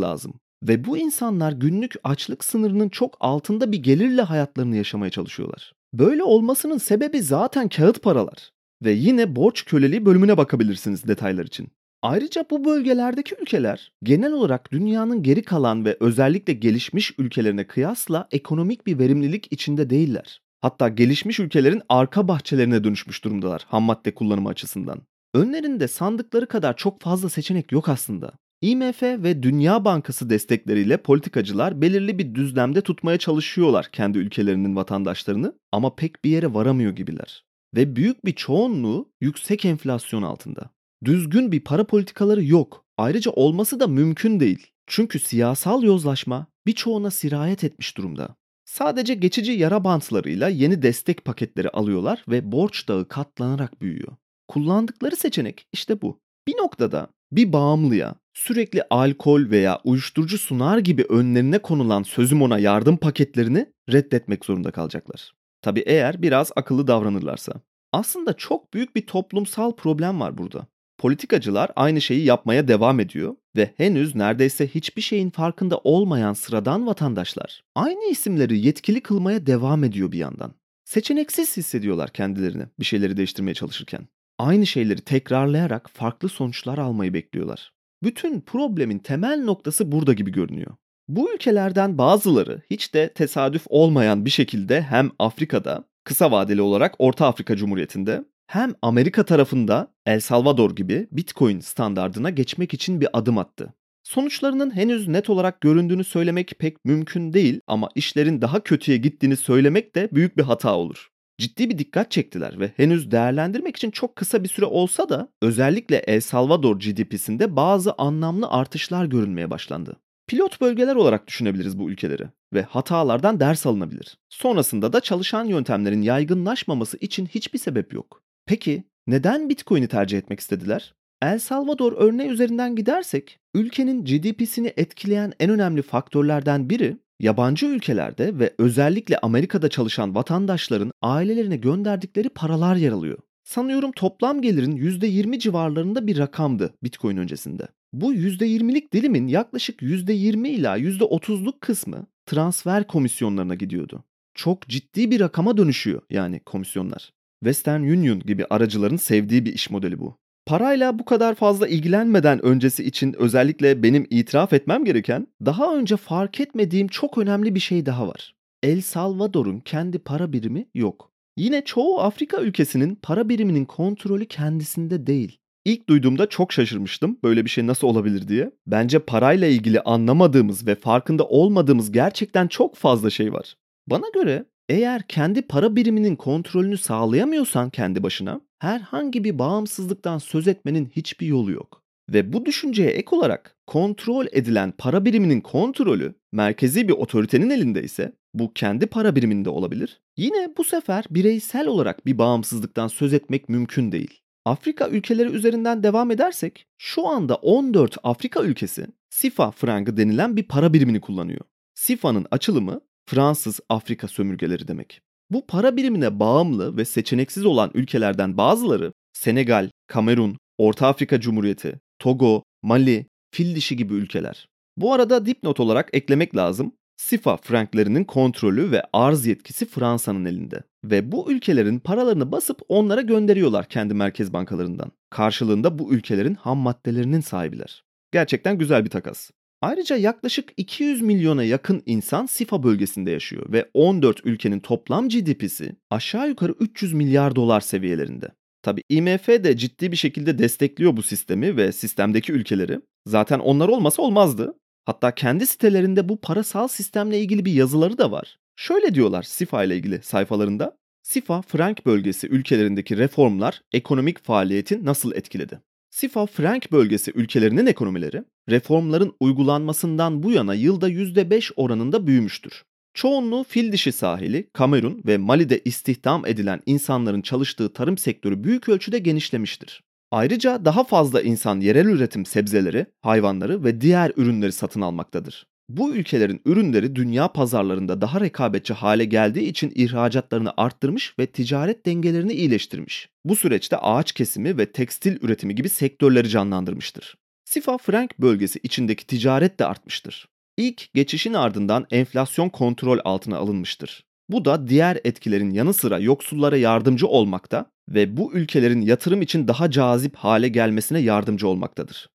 lazım. 0.00 0.34
Ve 0.62 0.84
bu 0.84 0.98
insanlar 0.98 1.52
günlük 1.52 1.94
açlık 2.04 2.44
sınırının 2.44 2.88
çok 2.88 3.16
altında 3.20 3.72
bir 3.72 3.82
gelirle 3.82 4.22
hayatlarını 4.22 4.76
yaşamaya 4.76 5.10
çalışıyorlar. 5.10 5.72
Böyle 5.94 6.22
olmasının 6.22 6.78
sebebi 6.78 7.22
zaten 7.22 7.68
kağıt 7.68 8.02
paralar. 8.02 8.50
Ve 8.84 8.92
yine 8.92 9.36
borç 9.36 9.64
köleliği 9.64 10.06
bölümüne 10.06 10.36
bakabilirsiniz 10.36 11.08
detaylar 11.08 11.44
için. 11.44 11.68
Ayrıca 12.02 12.44
bu 12.50 12.64
bölgelerdeki 12.64 13.34
ülkeler 13.42 13.92
genel 14.02 14.32
olarak 14.32 14.72
dünyanın 14.72 15.22
geri 15.22 15.42
kalan 15.42 15.84
ve 15.84 15.96
özellikle 16.00 16.52
gelişmiş 16.52 17.14
ülkelerine 17.18 17.66
kıyasla 17.66 18.28
ekonomik 18.32 18.86
bir 18.86 18.98
verimlilik 18.98 19.52
içinde 19.52 19.90
değiller. 19.90 20.40
Hatta 20.60 20.88
gelişmiş 20.88 21.40
ülkelerin 21.40 21.82
arka 21.88 22.28
bahçelerine 22.28 22.84
dönüşmüş 22.84 23.24
durumdalar 23.24 23.64
ham 23.68 23.82
madde 23.82 24.14
kullanımı 24.14 24.48
açısından. 24.48 25.02
Önlerinde 25.34 25.88
sandıkları 25.88 26.46
kadar 26.46 26.76
çok 26.76 27.02
fazla 27.02 27.28
seçenek 27.28 27.72
yok 27.72 27.88
aslında. 27.88 28.32
IMF 28.60 29.02
ve 29.02 29.42
Dünya 29.42 29.84
Bankası 29.84 30.30
destekleriyle 30.30 30.96
politikacılar 30.96 31.80
belirli 31.80 32.18
bir 32.18 32.34
düzlemde 32.34 32.80
tutmaya 32.80 33.18
çalışıyorlar 33.18 33.88
kendi 33.92 34.18
ülkelerinin 34.18 34.76
vatandaşlarını 34.76 35.58
ama 35.72 35.94
pek 35.94 36.24
bir 36.24 36.30
yere 36.30 36.54
varamıyor 36.54 36.92
gibiler. 36.92 37.44
Ve 37.76 37.96
büyük 37.96 38.24
bir 38.24 38.32
çoğunluğu 38.32 39.12
yüksek 39.20 39.64
enflasyon 39.64 40.22
altında. 40.22 40.70
Düzgün 41.04 41.52
bir 41.52 41.60
para 41.60 41.84
politikaları 41.84 42.44
yok. 42.44 42.84
Ayrıca 42.96 43.30
olması 43.30 43.80
da 43.80 43.86
mümkün 43.86 44.40
değil. 44.40 44.66
Çünkü 44.86 45.18
siyasal 45.18 45.82
yozlaşma 45.82 46.46
birçoğuna 46.66 47.10
sirayet 47.10 47.64
etmiş 47.64 47.96
durumda. 47.96 48.36
Sadece 48.68 49.14
geçici 49.14 49.52
yara 49.52 49.84
bantlarıyla 49.84 50.48
yeni 50.48 50.82
destek 50.82 51.24
paketleri 51.24 51.68
alıyorlar 51.68 52.24
ve 52.28 52.52
borç 52.52 52.88
dağı 52.88 53.08
katlanarak 53.08 53.80
büyüyor. 53.80 54.12
Kullandıkları 54.48 55.16
seçenek 55.16 55.66
işte 55.72 56.02
bu. 56.02 56.20
Bir 56.46 56.56
noktada 56.56 57.08
bir 57.32 57.52
bağımlıya 57.52 58.14
sürekli 58.34 58.82
alkol 58.90 59.50
veya 59.50 59.80
uyuşturucu 59.84 60.38
sunar 60.38 60.78
gibi 60.78 61.04
önlerine 61.08 61.58
konulan 61.58 62.02
sözüm 62.02 62.42
ona 62.42 62.58
yardım 62.58 62.96
paketlerini 62.96 63.72
reddetmek 63.92 64.44
zorunda 64.44 64.70
kalacaklar. 64.70 65.32
Tabi 65.62 65.80
eğer 65.80 66.22
biraz 66.22 66.52
akıllı 66.56 66.86
davranırlarsa. 66.86 67.52
Aslında 67.92 68.32
çok 68.32 68.74
büyük 68.74 68.96
bir 68.96 69.06
toplumsal 69.06 69.76
problem 69.76 70.20
var 70.20 70.38
burada. 70.38 70.66
Politikacılar 70.98 71.70
aynı 71.76 72.00
şeyi 72.00 72.24
yapmaya 72.24 72.68
devam 72.68 73.00
ediyor 73.00 73.36
ve 73.56 73.74
henüz 73.76 74.14
neredeyse 74.14 74.66
hiçbir 74.66 75.02
şeyin 75.02 75.30
farkında 75.30 75.78
olmayan 75.78 76.32
sıradan 76.32 76.86
vatandaşlar 76.86 77.64
aynı 77.74 78.10
isimleri 78.10 78.58
yetkili 78.58 79.00
kılmaya 79.00 79.46
devam 79.46 79.84
ediyor 79.84 80.12
bir 80.12 80.18
yandan. 80.18 80.54
Seçeneksiz 80.84 81.56
hissediyorlar 81.56 82.10
kendilerini 82.10 82.64
bir 82.80 82.84
şeyleri 82.84 83.16
değiştirmeye 83.16 83.54
çalışırken. 83.54 84.08
Aynı 84.38 84.66
şeyleri 84.66 85.00
tekrarlayarak 85.00 85.90
farklı 85.90 86.28
sonuçlar 86.28 86.78
almayı 86.78 87.14
bekliyorlar. 87.14 87.72
Bütün 88.02 88.40
problemin 88.40 88.98
temel 88.98 89.44
noktası 89.44 89.92
burada 89.92 90.12
gibi 90.12 90.32
görünüyor. 90.32 90.74
Bu 91.08 91.34
ülkelerden 91.34 91.98
bazıları 91.98 92.62
hiç 92.70 92.94
de 92.94 93.12
tesadüf 93.12 93.62
olmayan 93.66 94.24
bir 94.24 94.30
şekilde 94.30 94.82
hem 94.82 95.10
Afrika'da, 95.18 95.84
kısa 96.04 96.30
vadeli 96.30 96.62
olarak 96.62 96.94
Orta 96.98 97.26
Afrika 97.26 97.56
Cumhuriyeti'nde 97.56 98.24
hem 98.48 98.74
Amerika 98.82 99.24
tarafında 99.24 99.94
El 100.06 100.20
Salvador 100.20 100.76
gibi 100.76 101.08
Bitcoin 101.12 101.60
standardına 101.60 102.30
geçmek 102.30 102.74
için 102.74 103.00
bir 103.00 103.08
adım 103.12 103.38
attı. 103.38 103.74
Sonuçlarının 104.02 104.76
henüz 104.76 105.08
net 105.08 105.30
olarak 105.30 105.60
göründüğünü 105.60 106.04
söylemek 106.04 106.54
pek 106.58 106.84
mümkün 106.84 107.32
değil 107.32 107.60
ama 107.66 107.88
işlerin 107.94 108.42
daha 108.42 108.60
kötüye 108.60 108.96
gittiğini 108.96 109.36
söylemek 109.36 109.94
de 109.94 110.08
büyük 110.12 110.36
bir 110.36 110.42
hata 110.42 110.76
olur. 110.76 111.08
Ciddi 111.38 111.70
bir 111.70 111.78
dikkat 111.78 112.10
çektiler 112.10 112.60
ve 112.60 112.72
henüz 112.76 113.10
değerlendirmek 113.10 113.76
için 113.76 113.90
çok 113.90 114.16
kısa 114.16 114.44
bir 114.44 114.48
süre 114.48 114.66
olsa 114.66 115.08
da 115.08 115.28
özellikle 115.42 115.96
El 115.96 116.20
Salvador 116.20 116.80
GDP'sinde 116.80 117.56
bazı 117.56 117.92
anlamlı 117.98 118.50
artışlar 118.50 119.04
görülmeye 119.04 119.50
başlandı. 119.50 119.96
Pilot 120.26 120.60
bölgeler 120.60 120.96
olarak 120.96 121.26
düşünebiliriz 121.26 121.78
bu 121.78 121.90
ülkeleri 121.90 122.28
ve 122.54 122.62
hatalardan 122.62 123.40
ders 123.40 123.66
alınabilir. 123.66 124.18
Sonrasında 124.28 124.92
da 124.92 125.00
çalışan 125.00 125.44
yöntemlerin 125.44 126.02
yaygınlaşmaması 126.02 126.96
için 127.00 127.26
hiçbir 127.26 127.58
sebep 127.58 127.92
yok. 127.92 128.27
Peki 128.48 128.84
neden 129.06 129.48
Bitcoin'i 129.48 129.88
tercih 129.88 130.18
etmek 130.18 130.40
istediler? 130.40 130.94
El 131.22 131.38
Salvador 131.38 131.92
örneği 131.92 132.28
üzerinden 132.28 132.76
gidersek, 132.76 133.38
ülkenin 133.54 134.04
GDP'sini 134.04 134.72
etkileyen 134.76 135.32
en 135.40 135.50
önemli 135.50 135.82
faktörlerden 135.82 136.70
biri 136.70 136.96
yabancı 137.20 137.66
ülkelerde 137.66 138.38
ve 138.38 138.54
özellikle 138.58 139.18
Amerika'da 139.18 139.68
çalışan 139.68 140.14
vatandaşların 140.14 140.92
ailelerine 141.02 141.56
gönderdikleri 141.56 142.28
paralar 142.28 142.76
yer 142.76 142.92
alıyor. 142.92 143.18
Sanıyorum 143.44 143.92
toplam 143.92 144.42
gelirin 144.42 144.76
%20 144.76 145.38
civarlarında 145.38 146.06
bir 146.06 146.18
rakamdı 146.18 146.74
Bitcoin 146.82 147.16
öncesinde. 147.16 147.68
Bu 147.92 148.14
%20'lik 148.14 148.92
dilimin 148.92 149.26
yaklaşık 149.26 149.82
%20 149.82 150.48
ila 150.48 150.78
%30'luk 150.78 151.60
kısmı 151.60 152.06
transfer 152.26 152.86
komisyonlarına 152.86 153.54
gidiyordu. 153.54 154.04
Çok 154.34 154.68
ciddi 154.68 155.10
bir 155.10 155.20
rakama 155.20 155.56
dönüşüyor 155.56 156.02
yani 156.10 156.40
komisyonlar. 156.40 157.17
Western 157.44 157.80
Union 157.80 158.20
gibi 158.20 158.46
aracıların 158.50 158.96
sevdiği 158.96 159.44
bir 159.44 159.52
iş 159.52 159.70
modeli 159.70 159.98
bu. 159.98 160.18
Parayla 160.46 160.98
bu 160.98 161.04
kadar 161.04 161.34
fazla 161.34 161.68
ilgilenmeden 161.68 162.44
öncesi 162.44 162.84
için 162.84 163.14
özellikle 163.18 163.82
benim 163.82 164.06
itiraf 164.10 164.52
etmem 164.52 164.84
gereken 164.84 165.26
daha 165.44 165.76
önce 165.76 165.96
fark 165.96 166.40
etmediğim 166.40 166.88
çok 166.88 167.18
önemli 167.18 167.54
bir 167.54 167.60
şey 167.60 167.86
daha 167.86 168.08
var. 168.08 168.34
El 168.62 168.80
Salvador'un 168.80 169.60
kendi 169.60 169.98
para 169.98 170.32
birimi 170.32 170.66
yok. 170.74 171.12
Yine 171.36 171.64
çoğu 171.64 172.00
Afrika 172.00 172.40
ülkesinin 172.40 172.94
para 172.94 173.28
biriminin 173.28 173.64
kontrolü 173.64 174.26
kendisinde 174.26 175.06
değil. 175.06 175.38
İlk 175.64 175.88
duyduğumda 175.88 176.28
çok 176.28 176.52
şaşırmıştım 176.52 177.18
böyle 177.22 177.44
bir 177.44 177.50
şey 177.50 177.66
nasıl 177.66 177.86
olabilir 177.86 178.28
diye. 178.28 178.50
Bence 178.66 178.98
parayla 178.98 179.46
ilgili 179.46 179.80
anlamadığımız 179.80 180.66
ve 180.66 180.74
farkında 180.74 181.24
olmadığımız 181.24 181.92
gerçekten 181.92 182.48
çok 182.48 182.76
fazla 182.76 183.10
şey 183.10 183.32
var. 183.32 183.54
Bana 183.86 184.06
göre 184.14 184.44
eğer 184.68 185.02
kendi 185.02 185.42
para 185.42 185.76
biriminin 185.76 186.16
kontrolünü 186.16 186.78
sağlayamıyorsan 186.78 187.70
kendi 187.70 188.02
başına 188.02 188.40
herhangi 188.58 189.24
bir 189.24 189.38
bağımsızlıktan 189.38 190.18
söz 190.18 190.48
etmenin 190.48 190.86
hiçbir 190.96 191.26
yolu 191.26 191.52
yok. 191.52 191.82
Ve 192.12 192.32
bu 192.32 192.46
düşünceye 192.46 192.90
ek 192.90 193.16
olarak 193.16 193.56
kontrol 193.66 194.26
edilen 194.32 194.72
para 194.78 195.04
biriminin 195.04 195.40
kontrolü 195.40 196.14
merkezi 196.32 196.88
bir 196.88 196.92
otoritenin 196.92 197.50
elinde 197.50 197.82
ise 197.82 198.12
bu 198.34 198.52
kendi 198.54 198.86
para 198.86 199.16
biriminde 199.16 199.50
olabilir. 199.50 200.00
Yine 200.16 200.48
bu 200.56 200.64
sefer 200.64 201.04
bireysel 201.10 201.66
olarak 201.66 202.06
bir 202.06 202.18
bağımsızlıktan 202.18 202.88
söz 202.88 203.12
etmek 203.12 203.48
mümkün 203.48 203.92
değil. 203.92 204.20
Afrika 204.44 204.88
ülkeleri 204.88 205.28
üzerinden 205.28 205.82
devam 205.82 206.10
edersek 206.10 206.66
şu 206.78 207.06
anda 207.06 207.34
14 207.34 207.96
Afrika 208.02 208.42
ülkesi 208.42 208.86
SIFA 209.10 209.50
frangı 209.50 209.96
denilen 209.96 210.36
bir 210.36 210.42
para 210.42 210.72
birimini 210.72 211.00
kullanıyor. 211.00 211.40
SIFA'nın 211.74 212.26
açılımı 212.30 212.80
Fransız 213.08 213.60
Afrika 213.68 214.08
sömürgeleri 214.08 214.68
demek. 214.68 215.00
Bu 215.30 215.46
para 215.46 215.76
birimine 215.76 216.20
bağımlı 216.20 216.76
ve 216.76 216.84
seçeneksiz 216.84 217.46
olan 217.46 217.70
ülkelerden 217.74 218.36
bazıları 218.36 218.92
Senegal, 219.12 219.70
Kamerun, 219.86 220.36
Orta 220.58 220.86
Afrika 220.86 221.20
Cumhuriyeti, 221.20 221.80
Togo, 221.98 222.42
Mali, 222.62 223.06
Fil 223.34 223.56
dişi 223.56 223.76
gibi 223.76 223.94
ülkeler. 223.94 224.48
Bu 224.76 224.92
arada 224.92 225.26
dipnot 225.26 225.60
olarak 225.60 225.88
eklemek 225.92 226.36
lazım. 226.36 226.72
Sifa 226.96 227.36
franklerinin 227.36 228.04
kontrolü 228.04 228.70
ve 228.70 228.82
arz 228.92 229.26
yetkisi 229.26 229.66
Fransa'nın 229.66 230.24
elinde. 230.24 230.62
Ve 230.84 231.12
bu 231.12 231.32
ülkelerin 231.32 231.78
paralarını 231.78 232.32
basıp 232.32 232.60
onlara 232.68 233.00
gönderiyorlar 233.00 233.68
kendi 233.68 233.94
merkez 233.94 234.32
bankalarından. 234.32 234.92
Karşılığında 235.10 235.78
bu 235.78 235.92
ülkelerin 235.92 236.34
ham 236.34 236.58
maddelerinin 236.58 237.20
sahibiler. 237.20 237.84
Gerçekten 238.12 238.58
güzel 238.58 238.84
bir 238.84 238.90
takas. 238.90 239.30
Ayrıca 239.60 239.96
yaklaşık 239.96 240.52
200 240.56 241.02
milyona 241.02 241.44
yakın 241.44 241.82
insan 241.86 242.26
Sifa 242.26 242.62
bölgesinde 242.62 243.10
yaşıyor 243.10 243.52
ve 243.52 243.70
14 243.74 244.26
ülkenin 244.26 244.60
toplam 244.60 245.08
GDP'si 245.08 245.76
aşağı 245.90 246.28
yukarı 246.28 246.54
300 246.60 246.92
milyar 246.92 247.36
dolar 247.36 247.60
seviyelerinde. 247.60 248.28
Tabi 248.62 248.82
IMF 248.88 249.28
de 249.28 249.56
ciddi 249.56 249.92
bir 249.92 249.96
şekilde 249.96 250.38
destekliyor 250.38 250.96
bu 250.96 251.02
sistemi 251.02 251.56
ve 251.56 251.72
sistemdeki 251.72 252.32
ülkeleri. 252.32 252.80
Zaten 253.06 253.38
onlar 253.38 253.68
olmasa 253.68 254.02
olmazdı. 254.02 254.54
Hatta 254.84 255.14
kendi 255.14 255.46
sitelerinde 255.46 256.08
bu 256.08 256.20
parasal 256.20 256.68
sistemle 256.68 257.20
ilgili 257.20 257.44
bir 257.44 257.52
yazıları 257.52 257.98
da 257.98 258.12
var. 258.12 258.38
Şöyle 258.56 258.94
diyorlar 258.94 259.22
SIFA 259.22 259.64
ile 259.64 259.76
ilgili 259.76 260.02
sayfalarında. 260.02 260.78
SIFA, 261.02 261.42
Frank 261.42 261.86
bölgesi 261.86 262.26
ülkelerindeki 262.26 262.96
reformlar 262.96 263.62
ekonomik 263.72 264.24
faaliyeti 264.24 264.84
nasıl 264.84 265.12
etkiledi? 265.12 265.60
SIFA, 265.90 266.26
Frank 266.26 266.72
bölgesi 266.72 267.12
ülkelerinin 267.14 267.66
ekonomileri 267.66 268.24
reformların 268.48 269.12
uygulanmasından 269.20 270.22
bu 270.22 270.30
yana 270.30 270.54
yılda 270.54 270.90
%5 270.90 271.52
oranında 271.56 272.06
büyümüştür. 272.06 272.62
Çoğunluğu 272.94 273.44
fil 273.48 273.72
dişi 273.72 273.92
sahili, 273.92 274.50
Kamerun 274.52 275.02
ve 275.06 275.18
Mali'de 275.18 275.60
istihdam 275.64 276.26
edilen 276.26 276.60
insanların 276.66 277.22
çalıştığı 277.22 277.72
tarım 277.72 277.98
sektörü 277.98 278.44
büyük 278.44 278.68
ölçüde 278.68 278.98
genişlemiştir. 278.98 279.82
Ayrıca 280.10 280.64
daha 280.64 280.84
fazla 280.84 281.22
insan 281.22 281.60
yerel 281.60 281.86
üretim 281.86 282.26
sebzeleri, 282.26 282.86
hayvanları 283.00 283.64
ve 283.64 283.80
diğer 283.80 284.12
ürünleri 284.16 284.52
satın 284.52 284.80
almaktadır. 284.80 285.46
Bu 285.68 285.94
ülkelerin 285.94 286.40
ürünleri 286.44 286.96
dünya 286.96 287.28
pazarlarında 287.28 288.00
daha 288.00 288.20
rekabetçi 288.20 288.74
hale 288.74 289.04
geldiği 289.04 289.48
için 289.48 289.72
ihracatlarını 289.74 290.52
arttırmış 290.56 291.14
ve 291.18 291.26
ticaret 291.26 291.86
dengelerini 291.86 292.32
iyileştirmiş. 292.32 293.08
Bu 293.24 293.36
süreçte 293.36 293.76
ağaç 293.76 294.12
kesimi 294.12 294.58
ve 294.58 294.72
tekstil 294.72 295.18
üretimi 295.22 295.54
gibi 295.54 295.68
sektörleri 295.68 296.28
canlandırmıştır. 296.28 297.14
Sifa 297.48 297.78
Frank 297.78 298.18
bölgesi 298.18 298.60
içindeki 298.62 299.06
ticaret 299.06 299.58
de 299.58 299.66
artmıştır. 299.66 300.28
İlk 300.56 300.94
geçişin 300.94 301.34
ardından 301.34 301.86
enflasyon 301.90 302.48
kontrol 302.48 302.98
altına 303.04 303.36
alınmıştır. 303.36 304.04
Bu 304.28 304.44
da 304.44 304.68
diğer 304.68 304.98
etkilerin 305.04 305.50
yanı 305.50 305.74
sıra 305.74 305.98
yoksullara 305.98 306.56
yardımcı 306.56 307.06
olmakta 307.06 307.70
ve 307.88 308.16
bu 308.16 308.32
ülkelerin 308.32 308.80
yatırım 308.80 309.22
için 309.22 309.48
daha 309.48 309.70
cazip 309.70 310.16
hale 310.16 310.48
gelmesine 310.48 310.98
yardımcı 310.98 311.48
olmaktadır. 311.48 312.08